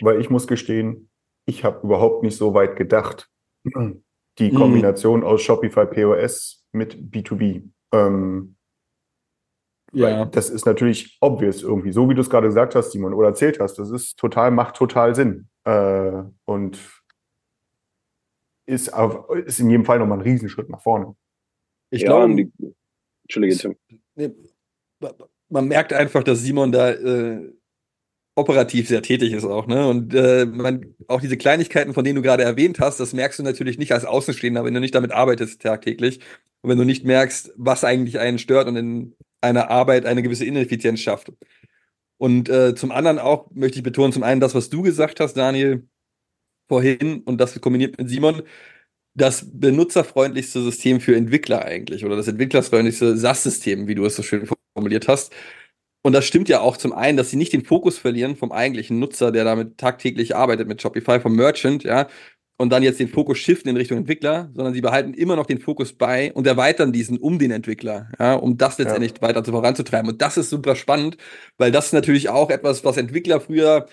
[0.00, 1.08] weil ich muss gestehen,
[1.46, 3.28] ich habe überhaupt nicht so weit gedacht.
[4.38, 4.54] Die Mhm.
[4.56, 7.68] Kombination aus Shopify POS mit B2B.
[7.92, 8.56] Ähm,
[9.94, 10.24] Ja.
[10.24, 13.60] Das ist natürlich obvious irgendwie, so wie du es gerade gesagt hast, Simon, oder erzählt
[13.60, 13.78] hast.
[13.78, 15.48] Das ist total, macht total Sinn.
[15.64, 16.78] Äh, und
[18.66, 21.14] ist, auf, ist in jedem Fall nochmal ein Riesenschritt nach vorne.
[21.90, 22.52] Ich ja, glaube, die,
[23.24, 23.76] Entschuldige, Tim.
[24.16, 24.32] Nee,
[25.48, 27.52] man merkt einfach, dass Simon da äh,
[28.34, 29.86] operativ sehr tätig ist auch, ne?
[29.86, 33.42] Und äh, man, auch diese Kleinigkeiten, von denen du gerade erwähnt hast, das merkst du
[33.42, 36.20] natürlich nicht als Außenstehender, wenn du nicht damit arbeitest tagtäglich
[36.62, 40.44] und wenn du nicht merkst, was eigentlich einen stört und in einer Arbeit eine gewisse
[40.44, 41.32] Ineffizienz schafft.
[42.18, 45.34] Und äh, zum anderen auch möchte ich betonen, zum einen das, was du gesagt hast,
[45.34, 45.86] Daniel,
[46.68, 48.42] vorhin und das kombiniert mit Simon,
[49.14, 54.48] das benutzerfreundlichste System für Entwickler eigentlich oder das entwicklerfreundlichste SaaS-System, wie du es so schön
[54.74, 55.32] formuliert hast.
[56.02, 58.98] Und das stimmt ja auch zum einen, dass sie nicht den Fokus verlieren vom eigentlichen
[58.98, 62.08] Nutzer, der damit tagtäglich arbeitet mit Shopify, vom Merchant, ja,
[62.56, 65.60] und dann jetzt den Fokus shiften in Richtung Entwickler, sondern sie behalten immer noch den
[65.60, 70.10] Fokus bei und erweitern diesen um den Entwickler, ja, um das letztendlich weiter zu voranzutreiben.
[70.10, 71.16] Und das ist super spannend,
[71.58, 73.88] weil das ist natürlich auch etwas, was Entwickler früher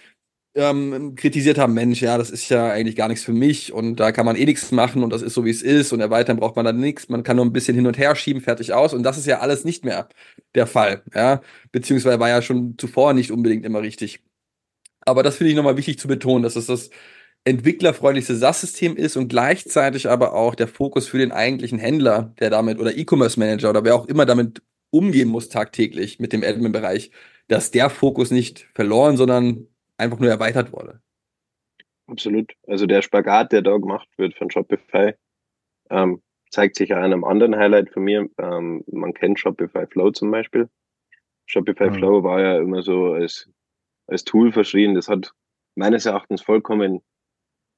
[0.54, 4.12] ähm, kritisiert haben, Mensch, ja, das ist ja eigentlich gar nichts für mich und da
[4.12, 6.58] kann man eh nichts machen und das ist so, wie es ist und erweitern braucht
[6.58, 9.04] man dann nichts, man kann nur ein bisschen hin und her schieben, fertig aus und
[9.04, 10.10] das ist ja alles nicht mehr
[10.56, 14.22] der Fall, ja, beziehungsweise war ja schon zuvor nicht unbedingt immer richtig.
[15.02, 16.90] Aber das finde ich nochmal wichtig zu betonen, dass es das
[17.44, 22.80] entwicklerfreundlichste SaaS-System ist und gleichzeitig aber auch der Fokus für den eigentlichen Händler, der damit
[22.80, 27.12] oder E-Commerce-Manager oder wer auch immer damit umgehen muss tagtäglich mit dem Admin-Bereich,
[27.48, 31.02] dass der Fokus nicht verloren, sondern einfach nur erweitert wurde.
[32.08, 32.52] Absolut.
[32.68, 35.14] Also der Spagat, der da gemacht wird von Shopify,
[35.90, 38.30] ähm, zeigt sich an einem anderen Highlight von mir.
[38.38, 40.70] Ähm, man kennt Shopify Flow zum Beispiel.
[41.46, 41.96] Shopify Mhm.
[41.96, 43.50] Flow war ja immer so als,
[44.08, 44.94] als Tool verschrien.
[44.94, 45.32] Das hat
[45.76, 47.02] meines Erachtens vollkommen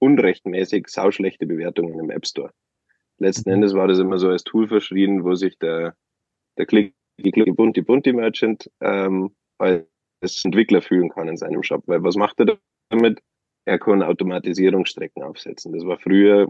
[0.04, 2.52] unrechtmäßig sauschlechte Bewertungen im App Store.
[3.20, 3.56] Letzten Mhm.
[3.56, 5.96] Endes war das immer so als Tool verschrien, wo sich der,
[6.58, 11.84] der Klick, die Klick, Bunti, Bunti Merchant ähm, als Entwickler fühlen kann in seinem Shop.
[11.88, 12.58] Weil was macht er
[12.90, 13.22] damit?
[13.66, 15.72] Er kann Automatisierungsstrecken aufsetzen.
[15.72, 16.48] Das war früher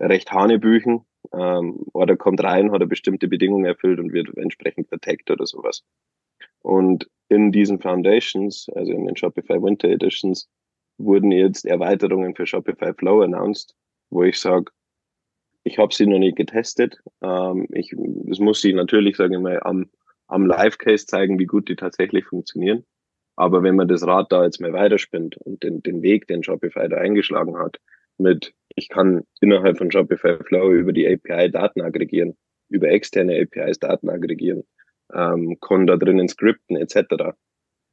[0.00, 1.04] recht Hanebüchen.
[1.32, 5.84] Ähm, oder kommt rein, hat er bestimmte Bedingungen erfüllt und wird entsprechend vertagt oder sowas.
[6.60, 10.48] Und in diesen Foundations, also in den Shopify Winter Editions,
[10.98, 13.74] wurden jetzt Erweiterungen für Shopify Flow announced,
[14.10, 14.70] wo ich sage,
[15.64, 16.98] ich habe sie noch nicht getestet.
[17.22, 19.90] Ähm, ich, das muss ich natürlich, sage ich mal, am,
[20.26, 22.84] am Live-Case zeigen, wie gut die tatsächlich funktionieren.
[23.36, 26.88] Aber wenn man das Rad da jetzt mal weiterspinnt und den, den Weg, den Shopify
[26.88, 27.78] da eingeschlagen hat,
[28.18, 32.36] mit ich kann innerhalb von Shopify Flow über die API Daten aggregieren,
[32.68, 34.64] über externe APIs Daten aggregieren,
[35.14, 37.34] ähm, kann da drinnen skripten etc.,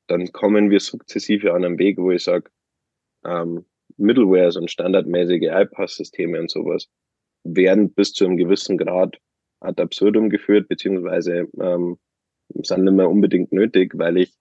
[0.08, 2.52] dann kommen wir sukzessive an einen Weg, wo ich sage,
[3.26, 3.66] ähm,
[3.98, 6.90] Middlewares und standardmäßige iPass-Systeme und sowas
[7.44, 9.18] werden bis zu einem gewissen Grad
[9.60, 11.98] ad absurdum geführt, beziehungsweise ähm,
[12.50, 14.34] sind nicht mehr unbedingt nötig, weil ich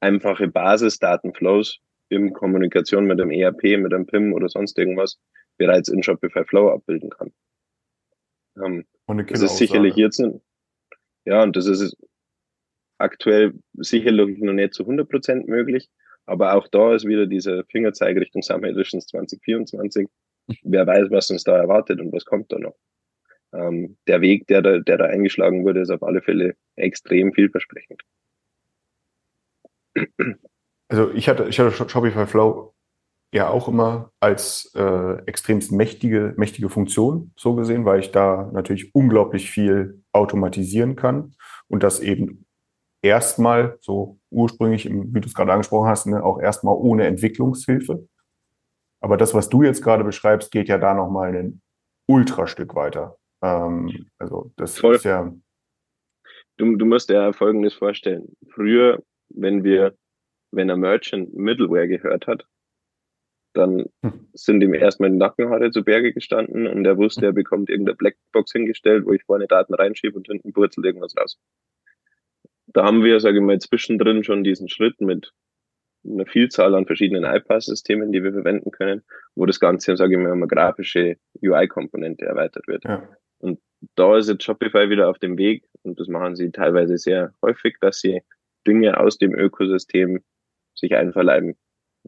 [0.00, 5.18] einfache Basisdatenflows in Kommunikation mit einem ERP, mit einem PIM oder sonst irgendwas
[5.56, 7.32] bereits in Shopify Flow abbilden kann.
[8.56, 10.22] Ähm, das ist sicherlich jetzt,
[11.24, 11.96] ja, und das ist
[12.98, 15.88] aktuell sicherlich noch nicht zu 100% möglich,
[16.26, 20.08] aber auch da ist wieder dieser Fingerzeig Richtung Summer Editions 2024.
[20.62, 22.76] Wer weiß, was uns da erwartet und was kommt da noch.
[23.54, 28.02] Ähm, der Weg, der da, der da eingeschlagen wurde, ist auf alle Fälle extrem vielversprechend.
[30.88, 32.74] Also ich hatte, ich hatte Shopify Flow
[33.32, 38.94] ja auch immer als äh, extremst mächtige, mächtige Funktion so gesehen, weil ich da natürlich
[38.94, 41.34] unglaublich viel automatisieren kann
[41.68, 42.44] und das eben
[43.02, 48.08] erstmal so ursprünglich, im, wie du es gerade angesprochen hast, ne, auch erstmal ohne Entwicklungshilfe.
[49.00, 51.60] Aber das, was du jetzt gerade beschreibst, geht ja da nochmal ein
[52.06, 53.18] Ultrastück weiter.
[53.42, 54.94] Ähm, also das Voll.
[54.94, 55.32] ist ja,
[56.58, 58.36] Du, du musst dir Folgendes vorstellen.
[58.50, 59.96] Früher, wenn wir,
[60.52, 62.46] wenn ein Merchant Middleware gehört hat,
[63.54, 64.28] dann Hm.
[64.32, 68.52] sind ihm erstmal die Nackenhaare zu Berge gestanden und er wusste, er bekommt irgendeine Blackbox
[68.52, 71.38] hingestellt, wo ich vorne Daten reinschiebe und hinten purzelt irgendwas raus.
[72.72, 75.32] Da haben wir, sage ich mal, zwischendrin schon diesen Schritt mit
[76.04, 79.02] einer Vielzahl an verschiedenen iPass-Systemen, die wir verwenden können,
[79.34, 82.84] wo das Ganze, sage ich mal, um eine grafische UI-Komponente erweitert wird.
[82.84, 83.08] ja.
[83.96, 87.76] Da ist jetzt Shopify wieder auf dem Weg und das machen sie teilweise sehr häufig,
[87.80, 88.22] dass sie
[88.66, 90.22] Dinge aus dem Ökosystem
[90.74, 91.56] sich einverleiben.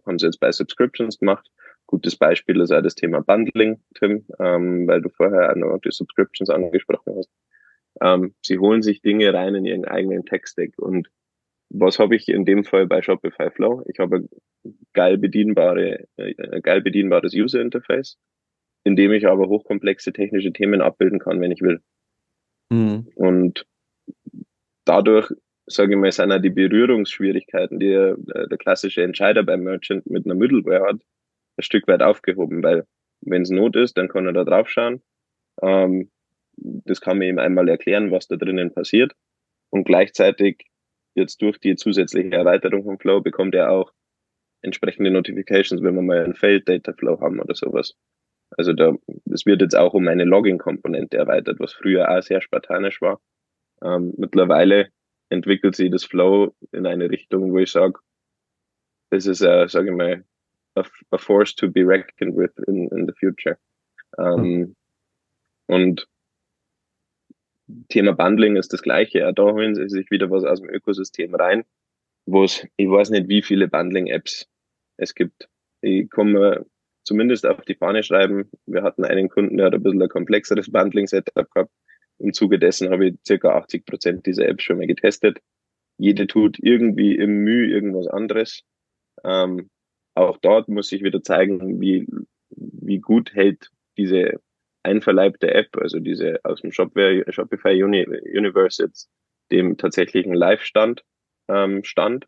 [0.06, 1.50] Haben sie jetzt bei Subscriptions gemacht.
[1.86, 5.90] Gutes Beispiel ist auch das Thema Bundling, Tim, ähm, weil du vorher auch noch die
[5.90, 7.30] Subscriptions angesprochen hast.
[8.00, 10.72] Ähm, sie holen sich Dinge rein in ihren eigenen Tech-Stack.
[10.78, 11.08] Und
[11.70, 13.82] was habe ich in dem Fall bei Shopify Flow?
[13.86, 14.28] Ich habe
[14.92, 18.16] geil bedienbare, äh, geil bedienbares User Interface,
[18.84, 21.80] in dem ich aber hochkomplexe technische Themen abbilden kann, wenn ich will.
[22.70, 23.08] Mhm.
[23.14, 23.66] Und
[24.84, 25.30] dadurch,
[25.66, 30.26] sage ich mal, sind auch die Berührungsschwierigkeiten, die der, der klassische Entscheider beim Merchant mit
[30.26, 31.00] einer Middleware hat,
[31.56, 32.84] ein Stück weit aufgehoben, weil
[33.20, 35.02] wenn es Not ist, dann kann er da drauf schauen.
[35.62, 36.10] Ähm,
[36.56, 39.12] das kann man ihm einmal erklären, was da drinnen passiert.
[39.70, 40.66] Und gleichzeitig
[41.14, 43.92] jetzt durch die zusätzliche Erweiterung von Flow bekommt er auch
[44.62, 47.94] entsprechende Notifications, wenn wir mal ein Failed Data Flow haben oder sowas.
[48.56, 48.94] Also da,
[49.32, 53.20] es wird jetzt auch um eine Login-Komponente erweitert, was früher auch sehr spartanisch war.
[53.82, 54.90] Ähm, mittlerweile
[55.28, 57.98] entwickelt sich das Flow in eine Richtung, wo ich sage,
[59.10, 60.24] das ist, äh, sage ich mal,
[60.76, 63.58] a, a, force to be reckoned with in, in the future.
[64.18, 64.76] Ähm, hm.
[65.66, 66.08] Und
[67.88, 69.20] Thema Bundling ist das gleiche.
[69.20, 71.64] Ja, da holen sie sich wieder was aus dem Ökosystem rein,
[72.26, 74.48] wo es, ich weiß nicht, wie viele Bundling-Apps
[74.96, 75.48] es gibt.
[75.80, 76.66] Ich komme
[77.04, 78.50] zumindest auf die Fahne schreiben.
[78.66, 81.72] Wir hatten einen Kunden, der hat ein bisschen ein komplexeres Bundling-Setup gehabt.
[82.18, 85.40] Im Zuge dessen habe ich circa 80 Prozent dieser Apps schon mal getestet.
[85.98, 88.62] Jede tut irgendwie im Mühe irgendwas anderes.
[89.24, 89.70] Ähm,
[90.14, 92.06] auch dort muss ich wieder zeigen, wie,
[92.50, 94.40] wie gut hält diese
[94.84, 99.10] einverleibte App, also diese aus dem Shopify Uni, Universe jetzt
[99.50, 101.04] dem tatsächlichen Live-Stand
[101.48, 102.26] ähm, stand.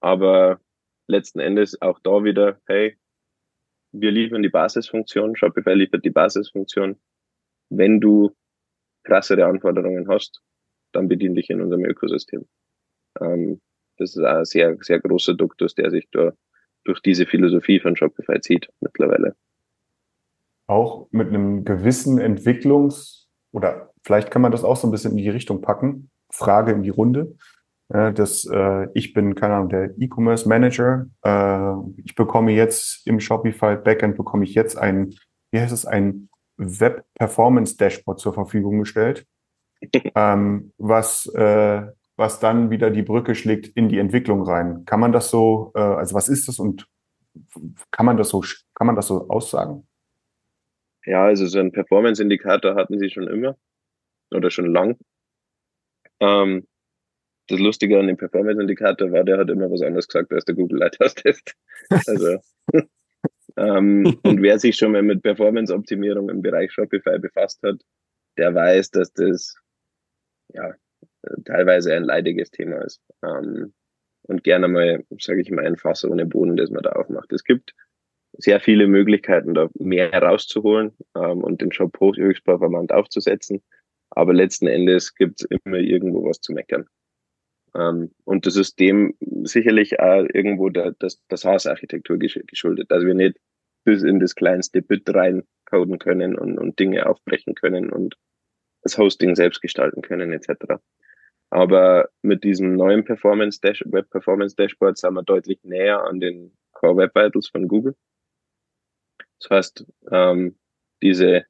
[0.00, 0.60] Aber
[1.08, 2.96] letzten Endes auch da wieder, hey,
[3.92, 7.00] wir liefern die Basisfunktion, Shopify liefert die Basisfunktion.
[7.70, 8.34] Wenn du
[9.04, 10.42] krassere Anforderungen hast,
[10.92, 12.46] dann bedien dich in unserem Ökosystem.
[13.20, 13.60] Ähm,
[13.98, 16.32] das ist ein sehr, sehr großer Duktus, der sich da
[16.84, 19.36] durch diese Philosophie von Shopify zieht mittlerweile
[20.66, 25.18] auch mit einem gewissen Entwicklungs- oder vielleicht kann man das auch so ein bisschen in
[25.18, 26.10] die Richtung packen.
[26.30, 27.36] Frage in die Runde.
[27.88, 31.06] Äh, dass äh, ich bin, keine Ahnung, der E-Commerce Manager.
[31.22, 31.74] Äh,
[32.04, 35.14] ich bekomme jetzt im Shopify Backend bekomme ich jetzt ein,
[35.50, 39.26] wie heißt es, ein Web Performance Dashboard zur Verfügung gestellt,
[40.14, 41.82] ähm, was äh,
[42.16, 44.84] was dann wieder die Brücke schlägt in die Entwicklung rein.
[44.84, 46.86] Kann man das so, äh, also was ist das und
[47.90, 48.42] kann man das so,
[48.74, 49.86] kann man das so aussagen?
[51.06, 53.58] Ja, also so ein Performance-Indikator hatten sie schon immer
[54.30, 54.98] oder schon lang.
[56.20, 56.66] Ähm,
[57.48, 60.78] das Lustige an dem Performance-Indikator war, der hat immer was anderes gesagt als der Google
[60.78, 61.54] Lighthouse-Test.
[62.06, 62.38] Also,
[63.56, 67.82] ähm, und wer sich schon mal mit Performance-Optimierung im Bereich Shopify befasst hat,
[68.38, 69.56] der weiß, dass das
[70.54, 70.74] ja
[71.44, 73.02] teilweise ein leidiges Thema ist.
[73.22, 73.74] Ähm,
[74.22, 77.32] und gerne mal, sage ich mal, ein Fass ohne Boden, das man da aufmacht.
[77.32, 77.74] Es gibt
[78.38, 83.62] sehr viele Möglichkeiten, da mehr herauszuholen ähm, und den hoch höchst performant aufzusetzen.
[84.10, 86.86] Aber letzten Endes gibt es immer irgendwo was zu meckern.
[87.76, 93.14] Ähm, und das ist dem sicherlich auch irgendwo der, das, das SaaS-Architektur geschuldet, dass wir
[93.14, 93.38] nicht
[93.84, 98.16] bis in das kleinste Bit reincoden können und, und Dinge aufbrechen können und
[98.82, 100.76] das Hosting selbst gestalten können etc.
[101.50, 106.56] Aber mit diesem neuen Performance Dash Web Performance Dashboard sind wir deutlich näher an den
[106.72, 107.94] Core Web Vitals von Google.
[109.44, 110.56] Das heißt, ähm,
[111.02, 111.44] diese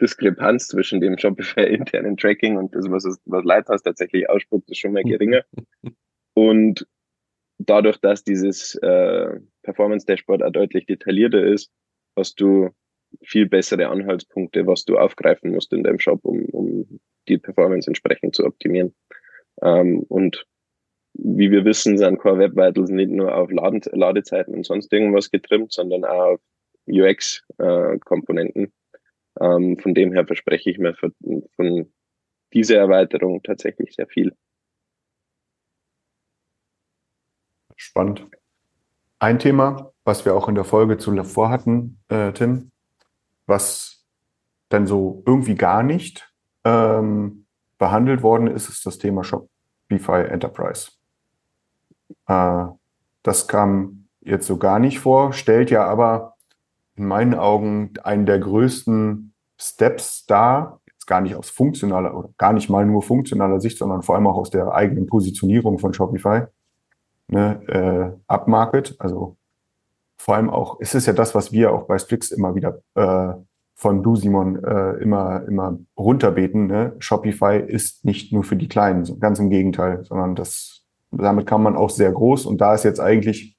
[0.00, 4.78] Diskrepanz zwischen dem Shopify internen Tracking und das, was, es, was Lighthouse tatsächlich ausspuckt, ist
[4.78, 5.44] schon mal geringer.
[6.34, 6.86] und
[7.58, 11.70] dadurch, dass dieses äh, Performance Dashboard auch deutlich detaillierter ist,
[12.16, 12.70] hast du
[13.22, 18.34] viel bessere Anhaltspunkte, was du aufgreifen musst in deinem Shop, um, um die Performance entsprechend
[18.34, 18.94] zu optimieren.
[19.62, 20.46] Ähm, und
[21.14, 25.30] wie wir wissen, sind Core Web Vitals nicht nur auf Laden, Ladezeiten und sonst irgendwas
[25.30, 26.40] getrimmt, sondern auch auf
[26.90, 28.72] UX-Komponenten.
[29.40, 31.14] Äh, ähm, von dem her verspreche ich mir von,
[31.56, 31.92] von
[32.52, 34.34] dieser Erweiterung tatsächlich sehr viel.
[37.76, 38.26] Spannend.
[39.20, 42.70] Ein Thema, was wir auch in der Folge zuvor hatten, äh, Tim,
[43.46, 44.06] was
[44.68, 46.32] dann so irgendwie gar nicht
[46.64, 47.46] ähm,
[47.78, 50.92] behandelt worden ist, ist das Thema Shopify Enterprise.
[52.26, 52.66] Äh,
[53.22, 56.34] das kam jetzt so gar nicht vor, stellt ja aber
[56.98, 62.52] in meinen Augen einen der größten Steps dar, jetzt gar nicht aus funktionaler oder gar
[62.52, 66.42] nicht mal nur funktionaler Sicht, sondern vor allem auch aus der eigenen Positionierung von Shopify,
[67.28, 68.96] ne, äh, upmarket.
[68.98, 69.36] Also
[70.16, 73.34] vor allem auch, es ist ja das, was wir auch bei Strix immer wieder äh,
[73.74, 76.66] von du, Simon, äh, immer, immer runterbeten.
[76.66, 76.96] Ne?
[76.98, 81.76] Shopify ist nicht nur für die Kleinen, ganz im Gegenteil, sondern das, damit kann man
[81.76, 82.44] auch sehr groß.
[82.46, 83.56] Und da ist jetzt eigentlich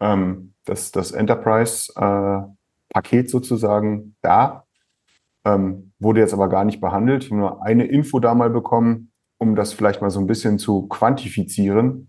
[0.00, 2.42] ähm, das, das Enterprise äh,
[2.94, 4.64] Paket sozusagen da.
[5.44, 7.24] Ähm, wurde jetzt aber gar nicht behandelt.
[7.24, 10.58] Ich habe nur eine Info da mal bekommen, um das vielleicht mal so ein bisschen
[10.58, 12.08] zu quantifizieren.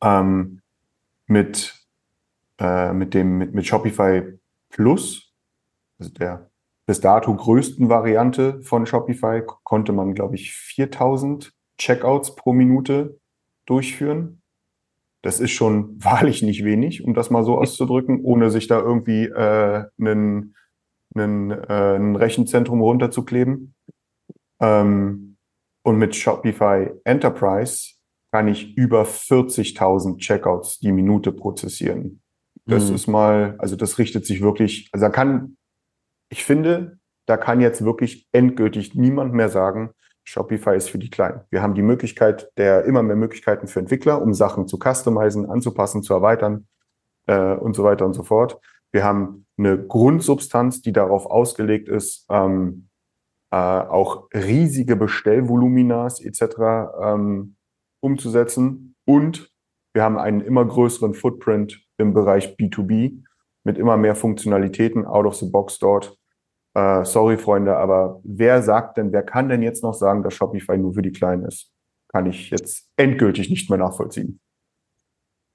[0.00, 0.60] Ähm,
[1.26, 1.74] mit,
[2.60, 4.38] äh, mit dem, mit, mit Shopify
[4.68, 5.34] Plus,
[5.98, 6.50] also der
[6.86, 13.18] bis dato größten Variante von Shopify, konnte man, glaube ich, 4000 Checkouts pro Minute
[13.66, 14.37] durchführen.
[15.22, 19.24] Das ist schon wahrlich nicht wenig, um das mal so auszudrücken, ohne sich da irgendwie
[19.26, 20.54] äh, einen,
[21.14, 23.74] einen, äh, ein Rechenzentrum runterzukleben.
[24.60, 25.36] Ähm,
[25.84, 27.94] und mit Shopify Enterprise
[28.32, 32.20] kann ich über 40.000 Checkouts die Minute prozessieren.
[32.66, 32.94] Das Mhm.
[32.94, 35.56] ist mal, also das richtet sich wirklich, also da kann,
[36.30, 39.90] ich finde, da kann jetzt wirklich endgültig niemand mehr sagen,
[40.28, 41.40] Shopify ist für die Kleinen.
[41.48, 46.02] Wir haben die Möglichkeit, der immer mehr Möglichkeiten für Entwickler, um Sachen zu customizen, anzupassen,
[46.02, 46.68] zu erweitern
[47.26, 48.60] äh, und so weiter und so fort.
[48.92, 52.90] Wir haben eine Grundsubstanz, die darauf ausgelegt ist, ähm,
[53.50, 56.42] äh, auch riesige Bestellvoluminas etc.
[57.00, 57.56] Ähm,
[58.00, 58.96] umzusetzen.
[59.06, 59.50] Und
[59.94, 63.22] wir haben einen immer größeren Footprint im Bereich B2B
[63.64, 66.17] mit immer mehr Funktionalitäten out of the box dort.
[66.78, 70.78] Äh, sorry, Freunde, aber wer sagt denn, wer kann denn jetzt noch sagen, dass Shopify
[70.78, 71.72] nur für die Kleinen ist?
[72.06, 74.38] Kann ich jetzt endgültig nicht mehr nachvollziehen.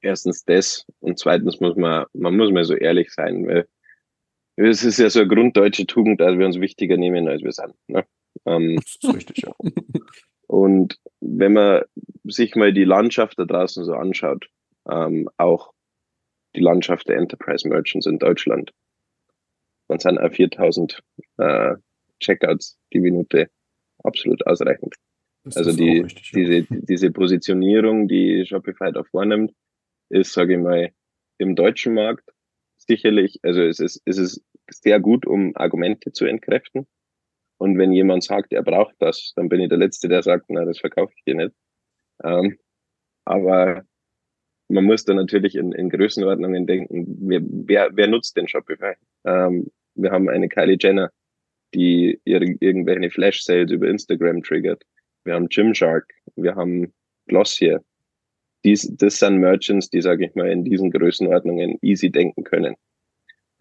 [0.01, 3.67] Erstens das und zweitens muss man, man muss mal so ehrlich sein, weil
[4.57, 7.74] es ist ja so eine grunddeutsche Tugend, dass wir uns wichtiger nehmen, als wir sind.
[7.88, 8.03] Ne?
[8.45, 9.53] Ähm, Das ist richtig, ja.
[10.47, 11.84] Und wenn man
[12.26, 14.49] sich mal die Landschaft da draußen so anschaut,
[14.89, 15.71] ähm, auch
[16.53, 18.74] die Landschaft der Enterprise Merchants in Deutschland,
[19.88, 21.01] dann sind auch 4000
[21.38, 21.75] äh,
[22.19, 23.49] Checkouts die Minute
[24.03, 24.95] absolut ausreichend.
[25.55, 26.39] Also die, richtig, ja.
[26.39, 29.53] diese, diese Positionierung, die Shopify da vornimmt,
[30.09, 30.91] ist, sage ich mal,
[31.38, 32.29] im deutschen Markt
[32.77, 36.88] sicherlich, also es ist, es ist sehr gut, um Argumente zu entkräften.
[37.57, 40.65] Und wenn jemand sagt, er braucht das, dann bin ich der Letzte, der sagt, na,
[40.65, 41.55] das verkaufe ich dir nicht.
[42.23, 42.57] Ähm,
[43.25, 43.84] aber
[44.74, 48.93] man muss da natürlich in, in Größenordnungen denken, wer, wer, wer nutzt denn Shopify?
[49.26, 51.11] Ähm, wir haben eine Kylie Jenner,
[51.74, 54.84] die ihre, irgendwelche Flash-Sales über Instagram triggert.
[55.24, 56.93] Wir haben Gymshark, wir haben
[57.28, 57.82] Glossier.
[58.65, 62.76] Dies, das sind Merchants, die, sage ich mal, in diesen Größenordnungen easy denken können.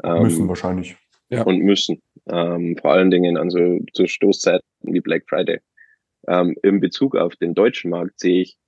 [0.02, 0.96] Ähm, Müssen wahrscheinlich.
[1.28, 1.44] Ja.
[1.44, 2.02] und müssen.
[2.30, 5.60] Ähm, vor allen Dingen an so, so Stoßzeiten wie Black Friday.
[6.28, 8.58] Ähm, Im Bezug auf den deutschen Markt sehe ich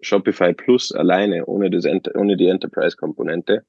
[0.00, 3.64] Shopify Plus alleine, ohne, das, ohne die Enterprise-Komponente,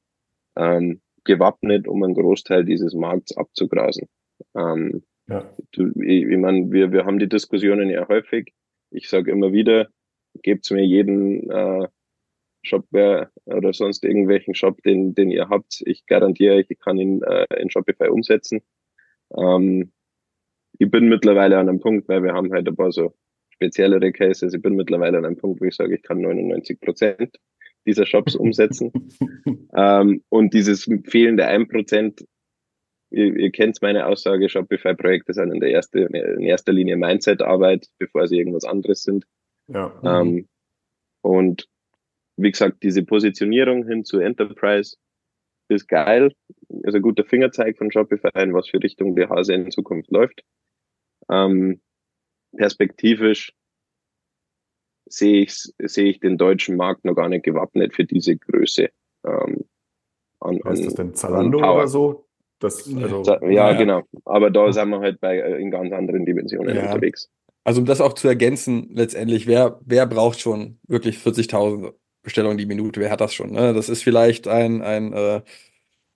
[0.55, 4.07] ähm, gewappnet, um einen Großteil dieses Markts abzugrasen.
[4.55, 5.49] Ähm, Ja.
[5.73, 8.53] du, ich, ich meine, wir, wir haben die Diskussionen ja häufig.
[8.91, 9.87] Ich sage immer wieder,
[10.41, 11.87] gebt mir jeden äh,
[12.63, 15.81] Shopware oder sonst irgendwelchen Shop, den, den ihr habt.
[15.85, 18.61] Ich garantiere euch, ich kann ihn äh, in Shopify umsetzen.
[19.35, 19.91] Ähm,
[20.79, 23.13] ich bin mittlerweile an einem Punkt, weil wir haben halt ein paar so
[23.57, 24.53] speziellere Cases.
[24.53, 27.37] Ich bin mittlerweile an einem Punkt, wo ich sage, ich kann 99 Prozent
[27.85, 28.91] dieser Shops umsetzen.
[29.75, 32.25] ähm, und dieses fehlende 1 Prozent,
[33.09, 38.27] ihr, ihr kennt meine Aussage, Shopify-Projekte sind in, der erste, in erster Linie Mindset-Arbeit, bevor
[38.27, 39.25] sie irgendwas anderes sind.
[39.67, 39.99] Ja.
[40.03, 40.47] Ähm,
[41.21, 41.67] und
[42.37, 44.97] wie gesagt, diese Positionierung hin zu Enterprise
[45.69, 46.31] ist geil.
[46.83, 50.43] Ist ein guter Fingerzeig von Shopify, in was für Richtung der Hase in Zukunft läuft.
[51.29, 51.81] Ähm,
[52.57, 53.53] perspektivisch
[55.05, 58.89] sehe ich, sehe ich den deutschen Markt noch gar nicht gewappnet für diese Größe.
[59.25, 59.65] Ähm,
[60.41, 61.15] an, Was ist das an, denn?
[61.15, 62.27] Zalando an oder so?
[62.59, 63.73] Das, also, Ja, Ja.
[63.73, 64.03] genau.
[64.25, 66.87] Aber da sind wir halt bei äh, in ganz anderen Dimensionen Ja.
[66.87, 67.29] unterwegs.
[67.63, 71.93] Also um das auch zu ergänzen, letztendlich, wer, wer braucht schon wirklich 40.000
[72.23, 72.99] Bestellungen die Minute?
[72.99, 73.51] Wer hat das schon?
[73.51, 73.73] Ne?
[73.73, 75.41] Das ist vielleicht ein, ein äh,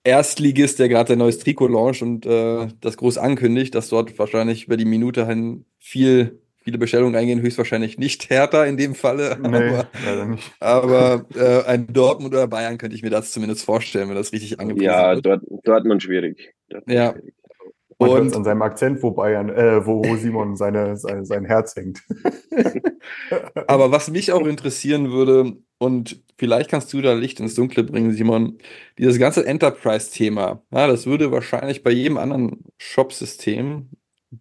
[0.04, 4.66] Erstligist, der gerade sein neues Trikot launcht und äh, das groß ankündigt, dass dort wahrscheinlich
[4.66, 9.38] über die Minute hin viel, viele Bestellungen eingehen, höchstwahrscheinlich nicht härter in dem Falle.
[9.40, 10.52] nee, Aber, leider nicht.
[10.60, 14.58] aber äh, ein Dortmund oder Bayern könnte ich mir das zumindest vorstellen, wenn das richtig
[14.58, 15.26] angepriesen Ja, wird.
[15.26, 16.54] dort, Dortmund schwierig.
[16.68, 17.12] Dortmund Ja.
[17.12, 17.34] schwierig.
[17.98, 21.44] Man hört Und an seinem Akzent, wo Bayern, äh, wo wo Simon seine, seine, sein
[21.44, 22.02] Herz hängt.
[23.66, 28.12] Aber was mich auch interessieren würde, und vielleicht kannst du da Licht ins Dunkle bringen,
[28.12, 28.58] Simon,
[28.98, 33.90] dieses ganze Enterprise-Thema, ja, das würde wahrscheinlich bei jedem anderen Shop-System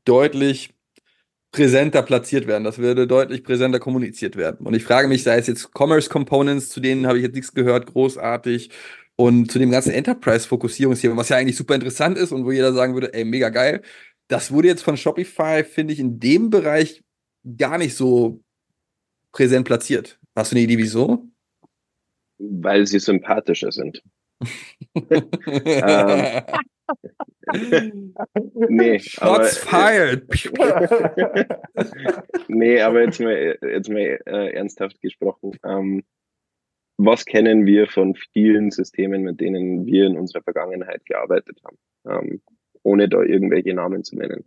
[0.06, 0.70] deutlich
[1.52, 2.64] präsenter platziert werden.
[2.64, 4.68] Das würde deutlich präsenter kommuniziert werden.
[4.68, 7.54] Und ich frage mich, sei es jetzt Commerce Components, zu denen habe ich jetzt nichts
[7.54, 8.70] gehört, großartig,
[9.16, 12.94] und zu dem ganzen Enterprise-Fokussierungsthema, was ja eigentlich super interessant ist und wo jeder sagen
[12.94, 13.82] würde, ey, mega geil.
[14.28, 17.04] Das wurde jetzt von Shopify, finde ich, in dem Bereich
[17.58, 18.42] gar nicht so
[19.32, 20.20] präsent platziert.
[20.36, 21.31] Hast du eine Idee, wieso?
[22.44, 24.02] Weil sie sympathischer sind.
[27.54, 28.14] Ähm,
[28.70, 30.28] nee, Shots aber, fired.
[32.48, 35.58] nee, aber jetzt mal, jetzt mal äh, ernsthaft gesprochen.
[35.64, 36.04] Ähm,
[36.98, 41.78] was kennen wir von vielen Systemen, mit denen wir in unserer Vergangenheit gearbeitet haben,
[42.08, 42.42] ähm,
[42.84, 44.46] ohne da irgendwelche Namen zu nennen?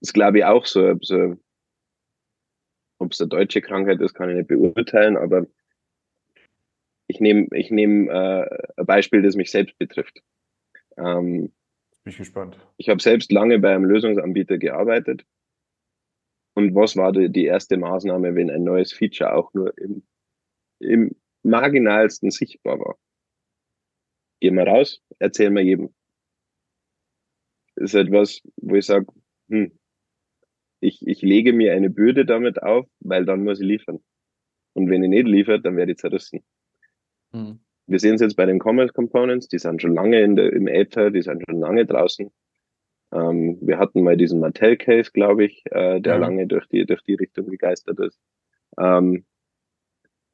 [0.00, 1.36] Das glaube ich auch so, so
[2.98, 5.46] ob es eine deutsche Krankheit ist, kann ich nicht beurteilen, aber
[7.14, 8.44] ich nehme ich nehm, äh,
[8.76, 10.20] ein Beispiel, das mich selbst betrifft.
[10.96, 11.52] Ähm,
[12.02, 12.58] Bin ich gespannt.
[12.76, 15.24] ich habe selbst lange bei einem Lösungsanbieter gearbeitet.
[16.56, 20.04] Und was war die, die erste Maßnahme, wenn ein neues Feature auch nur im,
[20.80, 22.96] im marginalsten sichtbar war?
[24.40, 25.94] Geh mal raus, erzähl mal jedem.
[27.76, 29.06] Das ist etwas, wo ich sage,
[29.48, 29.76] hm,
[30.80, 34.00] ich, ich lege mir eine Bürde damit auf, weil dann muss ich liefern.
[34.74, 36.44] Und wenn ich nicht liefert, dann werde ich zerrissen.
[37.34, 37.58] Hm.
[37.86, 40.68] Wir sehen es jetzt bei den Commerce Components, die sind schon lange in der, im
[40.68, 42.30] Äther, die sind schon lange draußen.
[43.12, 46.18] Ähm, wir hatten mal diesen Mattel-Case, glaube ich, äh, der Ja.
[46.18, 48.18] lange durch die, durch die Richtung gegeistert ist.
[48.78, 49.26] Ähm,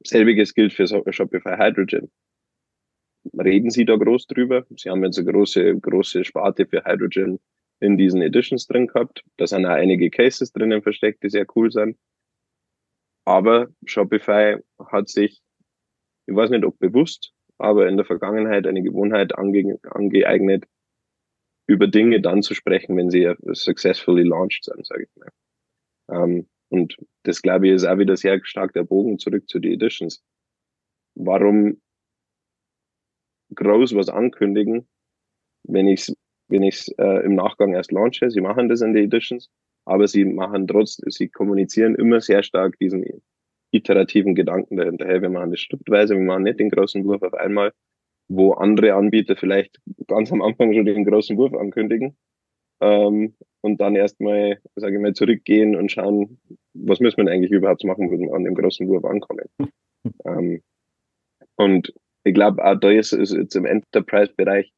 [0.03, 2.09] selbiges gilt für Shopify Hydrogen.
[3.37, 4.65] Reden Sie da groß drüber?
[4.75, 7.39] Sie haben jetzt eine große, große Sparte für Hydrogen
[7.79, 9.23] in diesen Editions drin gehabt.
[9.37, 11.97] Da sind auch einige Cases drinnen versteckt, die sehr cool sind.
[13.25, 15.41] Aber Shopify hat sich,
[16.31, 20.65] ich weiß nicht ob bewusst, aber in der Vergangenheit eine Gewohnheit ange angeeignet,
[21.67, 25.29] über Dinge dann zu sprechen, wenn sie successfully launched sind, sage ich mal.
[26.11, 29.73] Ähm, und das, glaube ich, ist auch wieder sehr stark der Bogen zurück zu den
[29.73, 30.23] Editions.
[31.15, 31.81] Warum
[33.53, 34.87] groß was ankündigen,
[35.63, 36.15] wenn ich es
[36.47, 38.29] wenn ich's, äh, im Nachgang erst launche?
[38.29, 39.49] Sie machen das in den Editions,
[39.85, 43.03] aber sie machen trotzdem, sie kommunizieren immer sehr stark diesen
[43.71, 45.07] iterativen Gedanken dahinter.
[45.07, 47.73] Hey, wir machen das schrittweise, wir machen nicht den großen Wurf auf einmal,
[48.27, 52.15] wo andere Anbieter vielleicht ganz am Anfang schon den großen Wurf ankündigen
[52.81, 56.39] ähm, und dann erstmal, sage ich mal, zurückgehen und schauen,
[56.73, 59.45] was müssen wir eigentlich überhaupt machen, wenn wir an dem großen Wurf ankommen.
[60.25, 60.61] ähm,
[61.55, 61.93] und
[62.23, 64.71] ich glaube, auch da ist es jetzt im Enterprise-Bereich,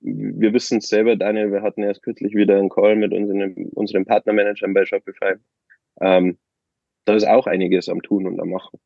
[0.00, 4.04] wir wissen es selber, Daniel, wir hatten erst kürzlich wieder einen Call mit unseren, unseren
[4.04, 5.34] Partnermanagern bei Shopify.
[6.00, 6.38] Ähm,
[7.08, 8.80] da ist auch einiges am Tun und am Machen.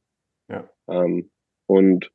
[0.49, 0.69] Ja.
[0.89, 1.31] Ähm,
[1.67, 2.11] und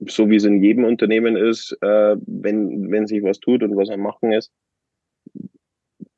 [0.00, 3.88] so wie es in jedem Unternehmen ist, äh, wenn, wenn sich was tut und was
[3.88, 4.52] am Machen ist,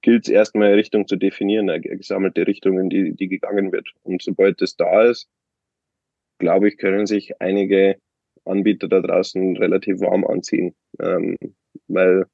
[0.03, 3.89] gilt es erstmal eine Richtung zu definieren, eine gesammelte Richtung, in die, die gegangen wird.
[4.03, 5.29] Und sobald das da ist,
[6.39, 7.99] glaube ich, können sich einige
[8.45, 10.75] Anbieter da draußen relativ warm anziehen.
[11.01, 11.37] Ähm,
[11.89, 12.25] weil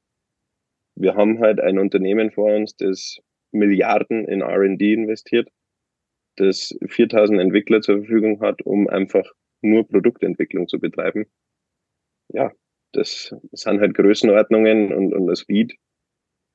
[0.96, 3.18] wir haben halt ein Unternehmen vor uns, das
[3.50, 5.48] Milliarden in R&D investiert,
[6.36, 9.24] das 4000 Entwickler zur Verfügung hat, um einfach
[9.62, 11.26] nur Produktentwicklung zu betreiben.
[12.28, 12.52] Ja,
[12.92, 15.74] das sind halt Größenordnungen und, und das Speed,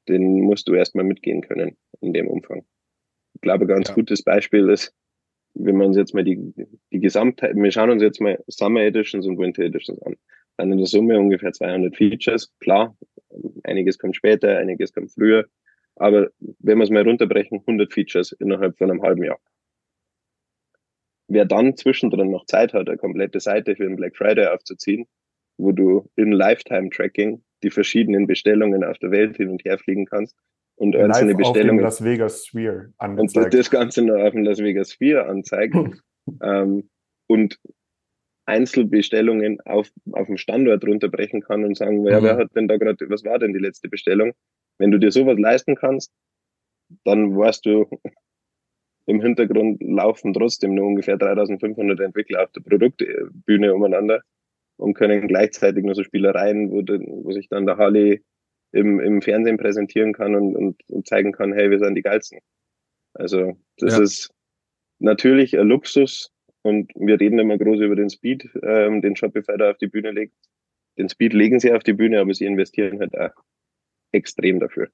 [0.07, 2.65] den musst du erstmal mitgehen können in dem Umfang.
[3.35, 3.95] Ich glaube, ein ganz Ja.
[3.95, 4.93] gutes Beispiel ist,
[5.53, 6.53] wenn wir uns jetzt mal die,
[6.91, 10.15] die Gesamtheit, wir schauen uns jetzt mal Summer Editions und Winter Editions an.
[10.57, 12.51] Dann in der Summe ungefähr 200 Features.
[12.59, 12.97] Klar,
[13.63, 15.45] einiges kommt später, einiges kommt früher.
[15.95, 19.39] Aber wenn wir es mal runterbrechen, 100 Features innerhalb von einem halben Jahr.
[21.29, 25.05] Wer dann zwischendrin noch Zeit hat, eine komplette Seite für den Black Friday aufzuziehen,
[25.57, 30.35] wo du im Lifetime-Tracking die verschiedenen Bestellungen auf der Welt hin und her fliegen kannst
[30.75, 33.53] und einzelne Live auf dem Bestellungen Las Vegas Sphere und das, angezeigt.
[33.53, 35.75] das Ganze noch auf dem Las Vegas Sphere anzeigt
[36.41, 36.89] ähm,
[37.27, 37.59] und
[38.45, 42.23] Einzelbestellungen auf, auf dem Standort runterbrechen kann und sagen, ja, Mhm.
[42.23, 44.33] wer hat denn da gerade, was war denn die letzte Bestellung?
[44.79, 46.11] Wenn du dir sowas leisten kannst,
[47.03, 47.87] dann weißt du,
[49.09, 54.21] im Hintergrund laufen trotzdem nur ungefähr 3500 Entwickler auf der Produktbühne umeinander
[54.77, 58.23] und können gleichzeitig nur so Spielereien, wo, wo sich dann der Harley
[58.71, 62.39] im, im Fernsehen präsentieren kann und, und, und zeigen kann, hey, wir sind die geilsten.
[63.15, 64.03] Also das Ja.
[64.03, 64.31] ist
[64.99, 66.31] natürlich ein Luxus
[66.61, 70.11] und wir reden immer groß über den Speed, ähm, den Shopify da auf die Bühne
[70.11, 70.35] legt.
[70.99, 73.33] Den Speed legen sie auf die Bühne, aber sie investieren halt auch
[74.11, 74.89] extrem dafür.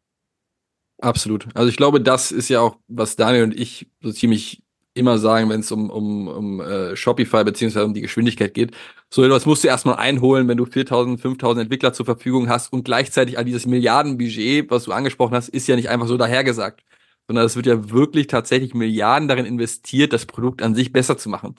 [1.02, 1.48] Absolut.
[1.54, 5.50] Also ich glaube, das ist ja auch, was Daniel und ich so ziemlich immer sagen,
[5.50, 8.72] wenn es um, um, um äh, Shopify beziehungsweise um die Geschwindigkeit geht.
[9.10, 12.86] So etwas musst du erstmal einholen, wenn du 4000, 5000 Entwickler zur Verfügung hast und
[12.86, 16.82] gleichzeitig all dieses Milliardenbudget, was du angesprochen hast, ist ja nicht einfach so dahergesagt,
[17.28, 21.28] sondern es wird ja wirklich tatsächlich Milliarden darin investiert, das Produkt an sich besser zu
[21.30, 21.56] machen.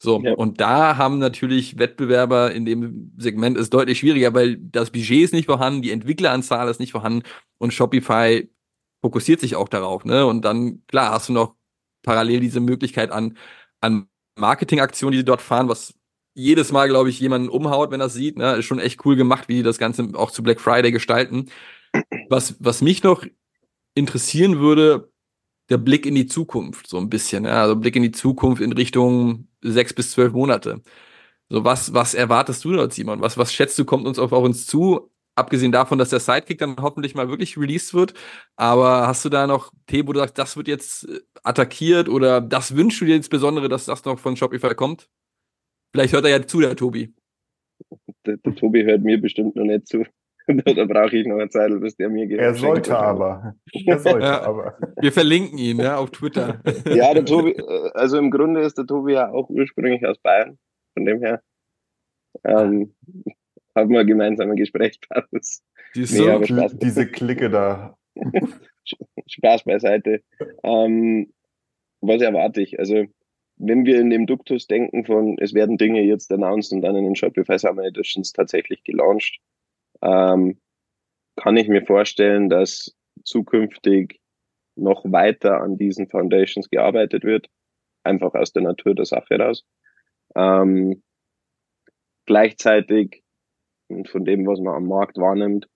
[0.00, 0.34] So, Ja.
[0.34, 5.32] und da haben natürlich Wettbewerber in dem Segment ist deutlich schwieriger, weil das Budget ist
[5.32, 7.22] nicht vorhanden, die Entwickleranzahl ist nicht vorhanden
[7.58, 8.48] und Shopify
[9.02, 10.26] fokussiert sich auch darauf, ne?
[10.26, 11.54] Und dann, klar, hast du noch
[12.02, 13.36] parallel diese Möglichkeit an,
[13.80, 15.94] an Marketingaktionen, die sie dort fahren, was
[16.34, 18.56] jedes Mal, glaube ich, jemanden umhaut, wenn er das sieht, ne?
[18.56, 21.50] Ist schon echt cool gemacht, wie die das Ganze auch zu Black Friday gestalten.
[22.28, 23.24] Was, was mich noch
[23.94, 25.10] interessieren würde,
[25.70, 27.44] der Blick in die Zukunft, so ein bisschen.
[27.44, 27.62] Ja?
[27.62, 30.82] Also Blick in die Zukunft in Richtung sechs bis zwölf Monate.
[31.48, 33.20] So, was, was erwartest du dort, Simon?
[33.20, 35.10] Was, was schätzt du, kommt uns auf, auf uns zu?
[35.40, 38.14] Abgesehen davon, dass der Sidekick dann hoffentlich mal wirklich released wird.
[38.56, 42.40] Aber hast du da noch Themen, wo du sagst, das wird jetzt äh, attackiert oder
[42.42, 45.08] das wünschst du dir insbesondere, dass das noch von Shopify kommt?
[45.92, 47.14] Vielleicht hört er ja zu, der Tobi.
[48.26, 50.04] Der, der Tobi hört mir bestimmt noch nicht zu.
[50.46, 53.54] da brauche ich noch eine Zeit, bis der mir Er sollte aber.
[53.86, 54.42] Er sollte Ja.
[54.42, 54.78] aber.
[55.00, 56.60] Wir verlinken ihn, ja, auf Twitter.
[56.86, 60.58] Ja, der Tobi, äh, also im Grunde ist der Tobi ja auch ursprünglich aus Bayern.
[60.94, 61.42] Von dem her
[62.44, 62.94] ähm,
[63.74, 65.62] haben wir gemeinsame Gesprächsbasis.
[65.94, 66.78] Die Nee, Spaß.
[66.78, 67.96] Diese Clique da.
[69.26, 70.22] Spaß beiseite.
[70.62, 71.32] Ähm,
[72.00, 72.78] was erwarte ich?
[72.78, 73.04] Also,
[73.56, 77.04] wenn wir in dem Duktus denken von, es werden Dinge jetzt announced und dann in
[77.04, 79.38] den Shopify Summer Editions tatsächlich gelauncht,
[80.02, 80.58] ähm,
[81.36, 84.20] kann ich mir vorstellen, dass zukünftig
[84.76, 87.48] noch weiter an diesen Foundations gearbeitet wird,
[88.02, 89.64] einfach aus der Natur der Sache raus.
[90.34, 91.02] Ähm,
[92.24, 93.22] gleichzeitig,
[93.90, 95.68] und von dem, was man am Markt wahrnimmt,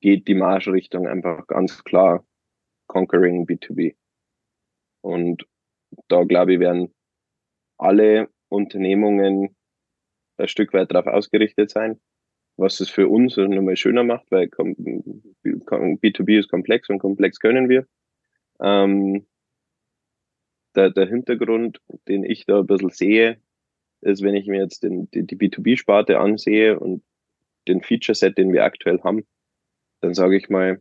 [0.00, 2.24] geht die Marschrichtung einfach ganz klar
[2.86, 3.96] Conquering B2B.
[5.02, 5.46] Und
[6.08, 6.94] da glaube ich, werden
[7.78, 9.56] alle Unternehmungen
[10.36, 12.00] ein Stück weit darauf ausgerichtet sein,
[12.56, 14.74] was es für uns nochmal schöner macht, weil kom-
[15.44, 17.86] B2B ist komplex und komplex können wir.
[18.60, 19.26] Ähm,
[20.74, 23.40] der, der Hintergrund, den ich da ein bisschen sehe,
[24.02, 27.02] ist, wenn ich mir jetzt den, die, die B2B-Sparte ansehe und
[27.68, 29.26] den Feature-Set, den wir aktuell haben,
[30.00, 30.80] dann sage ich mal,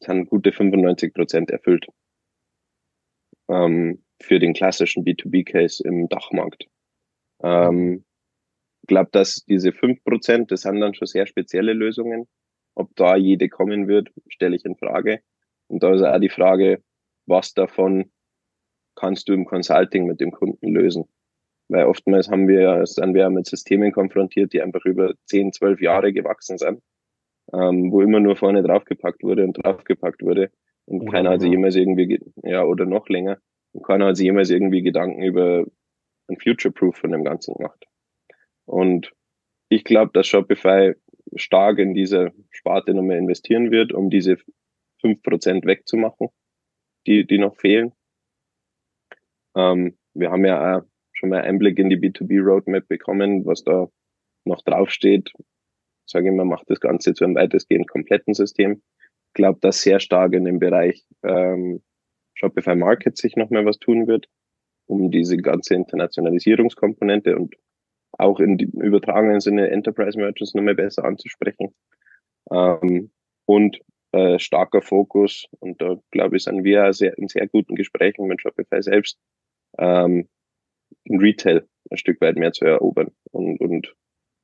[0.00, 1.86] sind gute 95 Prozent erfüllt
[3.48, 6.66] ähm, für den klassischen B2B-Case im Dachmarkt.
[7.42, 8.04] Ähm,
[8.82, 12.26] ich glaube, dass diese 5 Prozent, das sind dann schon sehr spezielle Lösungen.
[12.74, 15.20] Ob da jede kommen wird, stelle ich in Frage.
[15.68, 16.82] Und da ist auch die Frage,
[17.26, 18.10] was davon
[18.96, 21.04] kannst du im Consulting mit dem Kunden lösen?
[21.72, 26.12] Weil oftmals haben wir, sind wir mit Systemen konfrontiert, die einfach über 10, 12 Jahre
[26.12, 26.82] gewachsen sind,
[27.54, 30.50] ähm, wo immer nur vorne draufgepackt wurde und draufgepackt wurde.
[30.84, 33.38] Und Oder keiner hat sich jemals irgendwie, ge- ja, oder noch länger.
[33.72, 35.64] Und keiner hat sich jemals irgendwie Gedanken über
[36.28, 37.86] ein Future-Proof von dem Ganzen gemacht.
[38.66, 39.12] Und
[39.70, 40.92] ich glaube, dass Shopify
[41.36, 44.36] stark in diese Sparte nochmal investieren wird, um diese
[45.00, 46.28] 5% wegzumachen,
[47.06, 47.92] die, die noch fehlen.
[49.56, 50.82] Ähm, wir haben ja auch
[51.22, 53.88] schon mal Einblick in die B2B-Roadmap bekommen, was da
[54.44, 55.32] noch draufsteht.
[56.04, 58.82] Sage ich mal, macht das Ganze zu einem weitestgehend kompletten System.
[59.28, 61.80] Ich glaube, dass sehr stark in dem Bereich ähm,
[62.34, 64.26] Shopify Market sich noch mal was tun wird,
[64.86, 67.54] um diese ganze Internationalisierungskomponente und
[68.18, 71.72] auch in die übertragenen Sinne Enterprise Merchants noch mal besser anzusprechen.
[72.50, 73.12] Ähm,
[73.46, 78.26] und äh, starker Fokus, und da glaube ich, sind wir sehr, in sehr guten Gesprächen
[78.26, 79.18] mit Shopify selbst,
[79.78, 80.28] ähm,
[81.08, 83.94] den Retail ein Stück weit mehr zu erobern und, und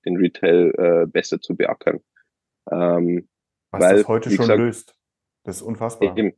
[0.05, 2.01] den Retail äh, besser zu beackern.
[2.71, 3.29] Ähm,
[3.71, 4.95] Was Weil, das heute schon gesagt, löst.
[5.45, 6.17] Das ist unfassbar.
[6.17, 6.35] Eben,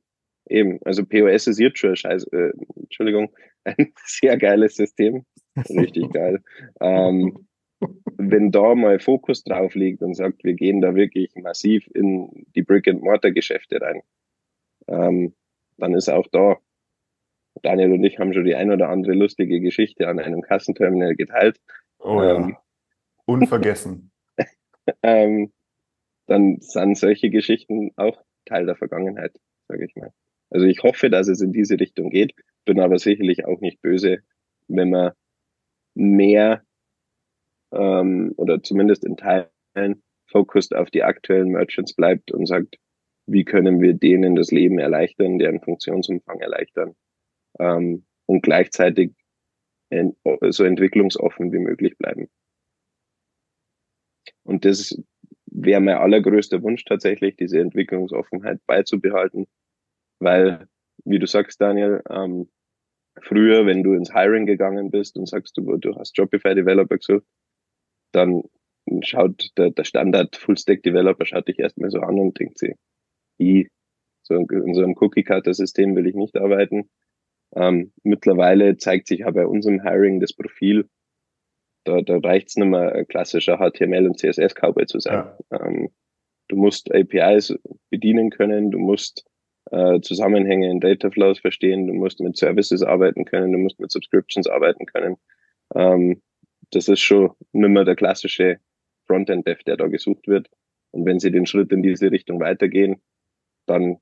[0.48, 0.78] eben.
[0.84, 3.34] Also POS ist jetzt schon Scheiß, äh, Entschuldigung,
[3.64, 5.24] ein sehr geiles System.
[5.56, 6.42] Richtig geil.
[6.80, 7.46] Ähm,
[8.16, 12.62] wenn da mal Fokus drauf liegt und sagt, wir gehen da wirklich massiv in die
[12.62, 14.02] Brick-and-Mortar-Geschäfte rein,
[14.86, 15.34] ähm,
[15.78, 16.58] dann ist auch da,
[17.62, 21.60] Daniel und ich haben schon die ein oder andere lustige Geschichte an einem Kassenterminal geteilt.
[21.98, 22.36] Oh ja.
[22.36, 22.56] Ähm,
[23.26, 24.10] Unvergessen.
[25.02, 25.52] ähm,
[26.26, 29.36] dann sind solche Geschichten auch Teil der Vergangenheit,
[29.68, 30.12] sage ich mal.
[30.48, 32.34] Also ich hoffe, dass es in diese Richtung geht,
[32.64, 34.18] bin aber sicherlich auch nicht böse,
[34.68, 35.12] wenn man
[35.94, 36.62] mehr
[37.72, 42.76] ähm, oder zumindest in Teilen fokussiert auf die aktuellen Merchants bleibt und sagt,
[43.26, 46.94] wie können wir denen das Leben erleichtern, deren Funktionsumfang erleichtern
[47.60, 49.12] ähm, und gleichzeitig
[49.90, 50.16] en
[50.50, 52.28] so entwicklungsoffen wie möglich bleiben.
[54.44, 54.96] Und das
[55.46, 59.46] wäre mein allergrößter Wunsch tatsächlich, diese Entwicklungsoffenheit beizubehalten,
[60.20, 60.68] weil,
[61.04, 62.48] wie du sagst, Daniel, ähm,
[63.20, 67.26] früher, wenn du ins Hiring gegangen bist und sagst, du, du hast Shopify Developer gesucht,
[68.12, 68.42] dann
[69.02, 72.76] schaut der, der Standard Full-Stack Developer schaut dich erstmal so an und denkt sich,
[74.22, 76.88] so in so einem Cookie-Cutter-System will ich nicht arbeiten.
[77.54, 80.88] Ähm, mittlerweile zeigt sich aber bei unserem Hiring das Profil,
[81.84, 85.26] da, da reicht's nicht mehr, ein klassischer HTML- und CSS-Cowboy zu sein.
[85.50, 85.66] Ja.
[85.66, 85.90] Ähm,
[86.48, 87.58] du musst APIs
[87.90, 89.24] bedienen können, du musst
[89.70, 94.46] äh, Zusammenhänge in Dataflows verstehen, du musst mit Services arbeiten können, du musst mit Subscriptions
[94.46, 95.16] arbeiten können.
[95.74, 96.22] Ähm,
[96.70, 98.58] das ist schon nicht mehr der klassische
[99.06, 100.48] Frontend-Dev, der da gesucht wird.
[100.92, 103.00] Und wenn sie den Schritt in diese Richtung weitergehen,
[103.66, 103.98] dann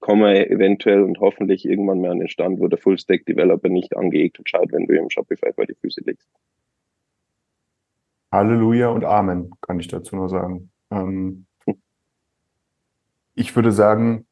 [0.00, 4.38] kommen wir eventuell und hoffentlich irgendwann mal an den Stand, wo der Full-Stack-Developer nicht angeegt
[4.38, 6.28] und schaut, wenn du im Shopify vor die Füße legst.
[8.32, 10.70] Halleluja und Amen, kann ich dazu nur sagen.
[10.90, 11.46] Ähm,
[13.34, 14.26] ich würde sagen,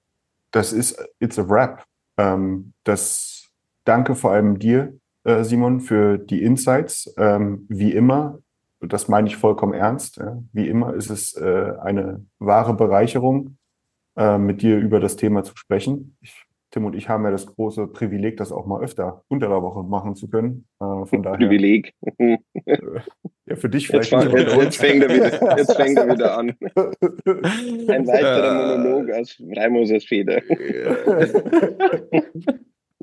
[0.50, 1.84] das ist It's a Wrap.
[2.16, 3.50] Ähm, das
[3.84, 7.12] danke vor allem dir, äh, Simon, für die Insights.
[7.18, 8.38] Ähm, wie immer,
[8.80, 10.16] das meine ich vollkommen ernst.
[10.16, 10.42] Ja.
[10.52, 13.57] Wie immer ist es äh, eine wahre Bereicherung,
[14.18, 16.16] äh, mit dir über das Thema zu sprechen.
[16.20, 16.34] Ich,
[16.70, 19.82] Tim und ich haben ja das große Privileg, das auch mal öfter unter der Woche
[19.84, 20.66] machen zu können.
[20.80, 21.94] Äh, von daher, Privileg.
[22.18, 24.10] ja, für dich Jetzt, vielleicht.
[24.10, 26.48] fang, nicht, jetzt, jetzt, fängt er wieder, jetzt fängt er wieder an.
[27.88, 30.42] Ein weiterer Monolog aus Reimoses Feder.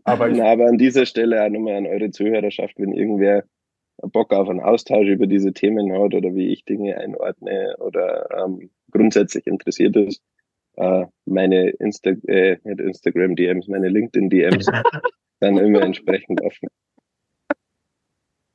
[0.03, 3.45] aber ich, Na, aber an dieser Stelle auch nochmal an eure Zuhörerschaft, wenn irgendwer
[4.01, 8.70] Bock auf einen Austausch über diese Themen hat oder wie ich Dinge einordne oder ähm,
[8.91, 10.22] grundsätzlich interessiert ist,
[10.78, 14.66] äh, meine Insta äh, Instagram DMs, meine LinkedIn DMs
[15.40, 16.70] dann immer entsprechend offen.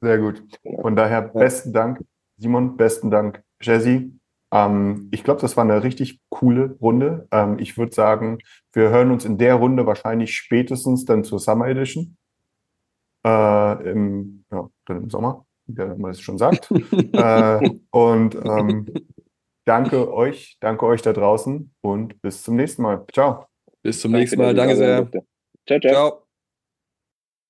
[0.00, 0.42] Sehr gut.
[0.62, 0.82] Genau.
[0.82, 2.04] Von daher besten Dank,
[2.38, 4.10] Simon, besten Dank, Jesse.
[4.52, 7.28] Ähm, ich glaube, das war eine richtig coole Runde.
[7.30, 8.38] Ähm, ich würde sagen,
[8.72, 12.16] wir hören uns in der Runde wahrscheinlich spätestens dann zur Summer Edition.
[13.24, 16.70] Äh, im, ja, dann im Sommer, wie man es schon sagt.
[17.12, 18.86] äh, und ähm,
[19.64, 23.04] danke euch, danke euch da draußen und bis zum nächsten Mal.
[23.12, 23.46] Ciao.
[23.82, 24.54] Bis zum Danke, nächsten Mal.
[24.54, 25.08] Danke sehr.
[25.66, 25.92] Ciao, ciao.
[25.92, 26.29] Ciao.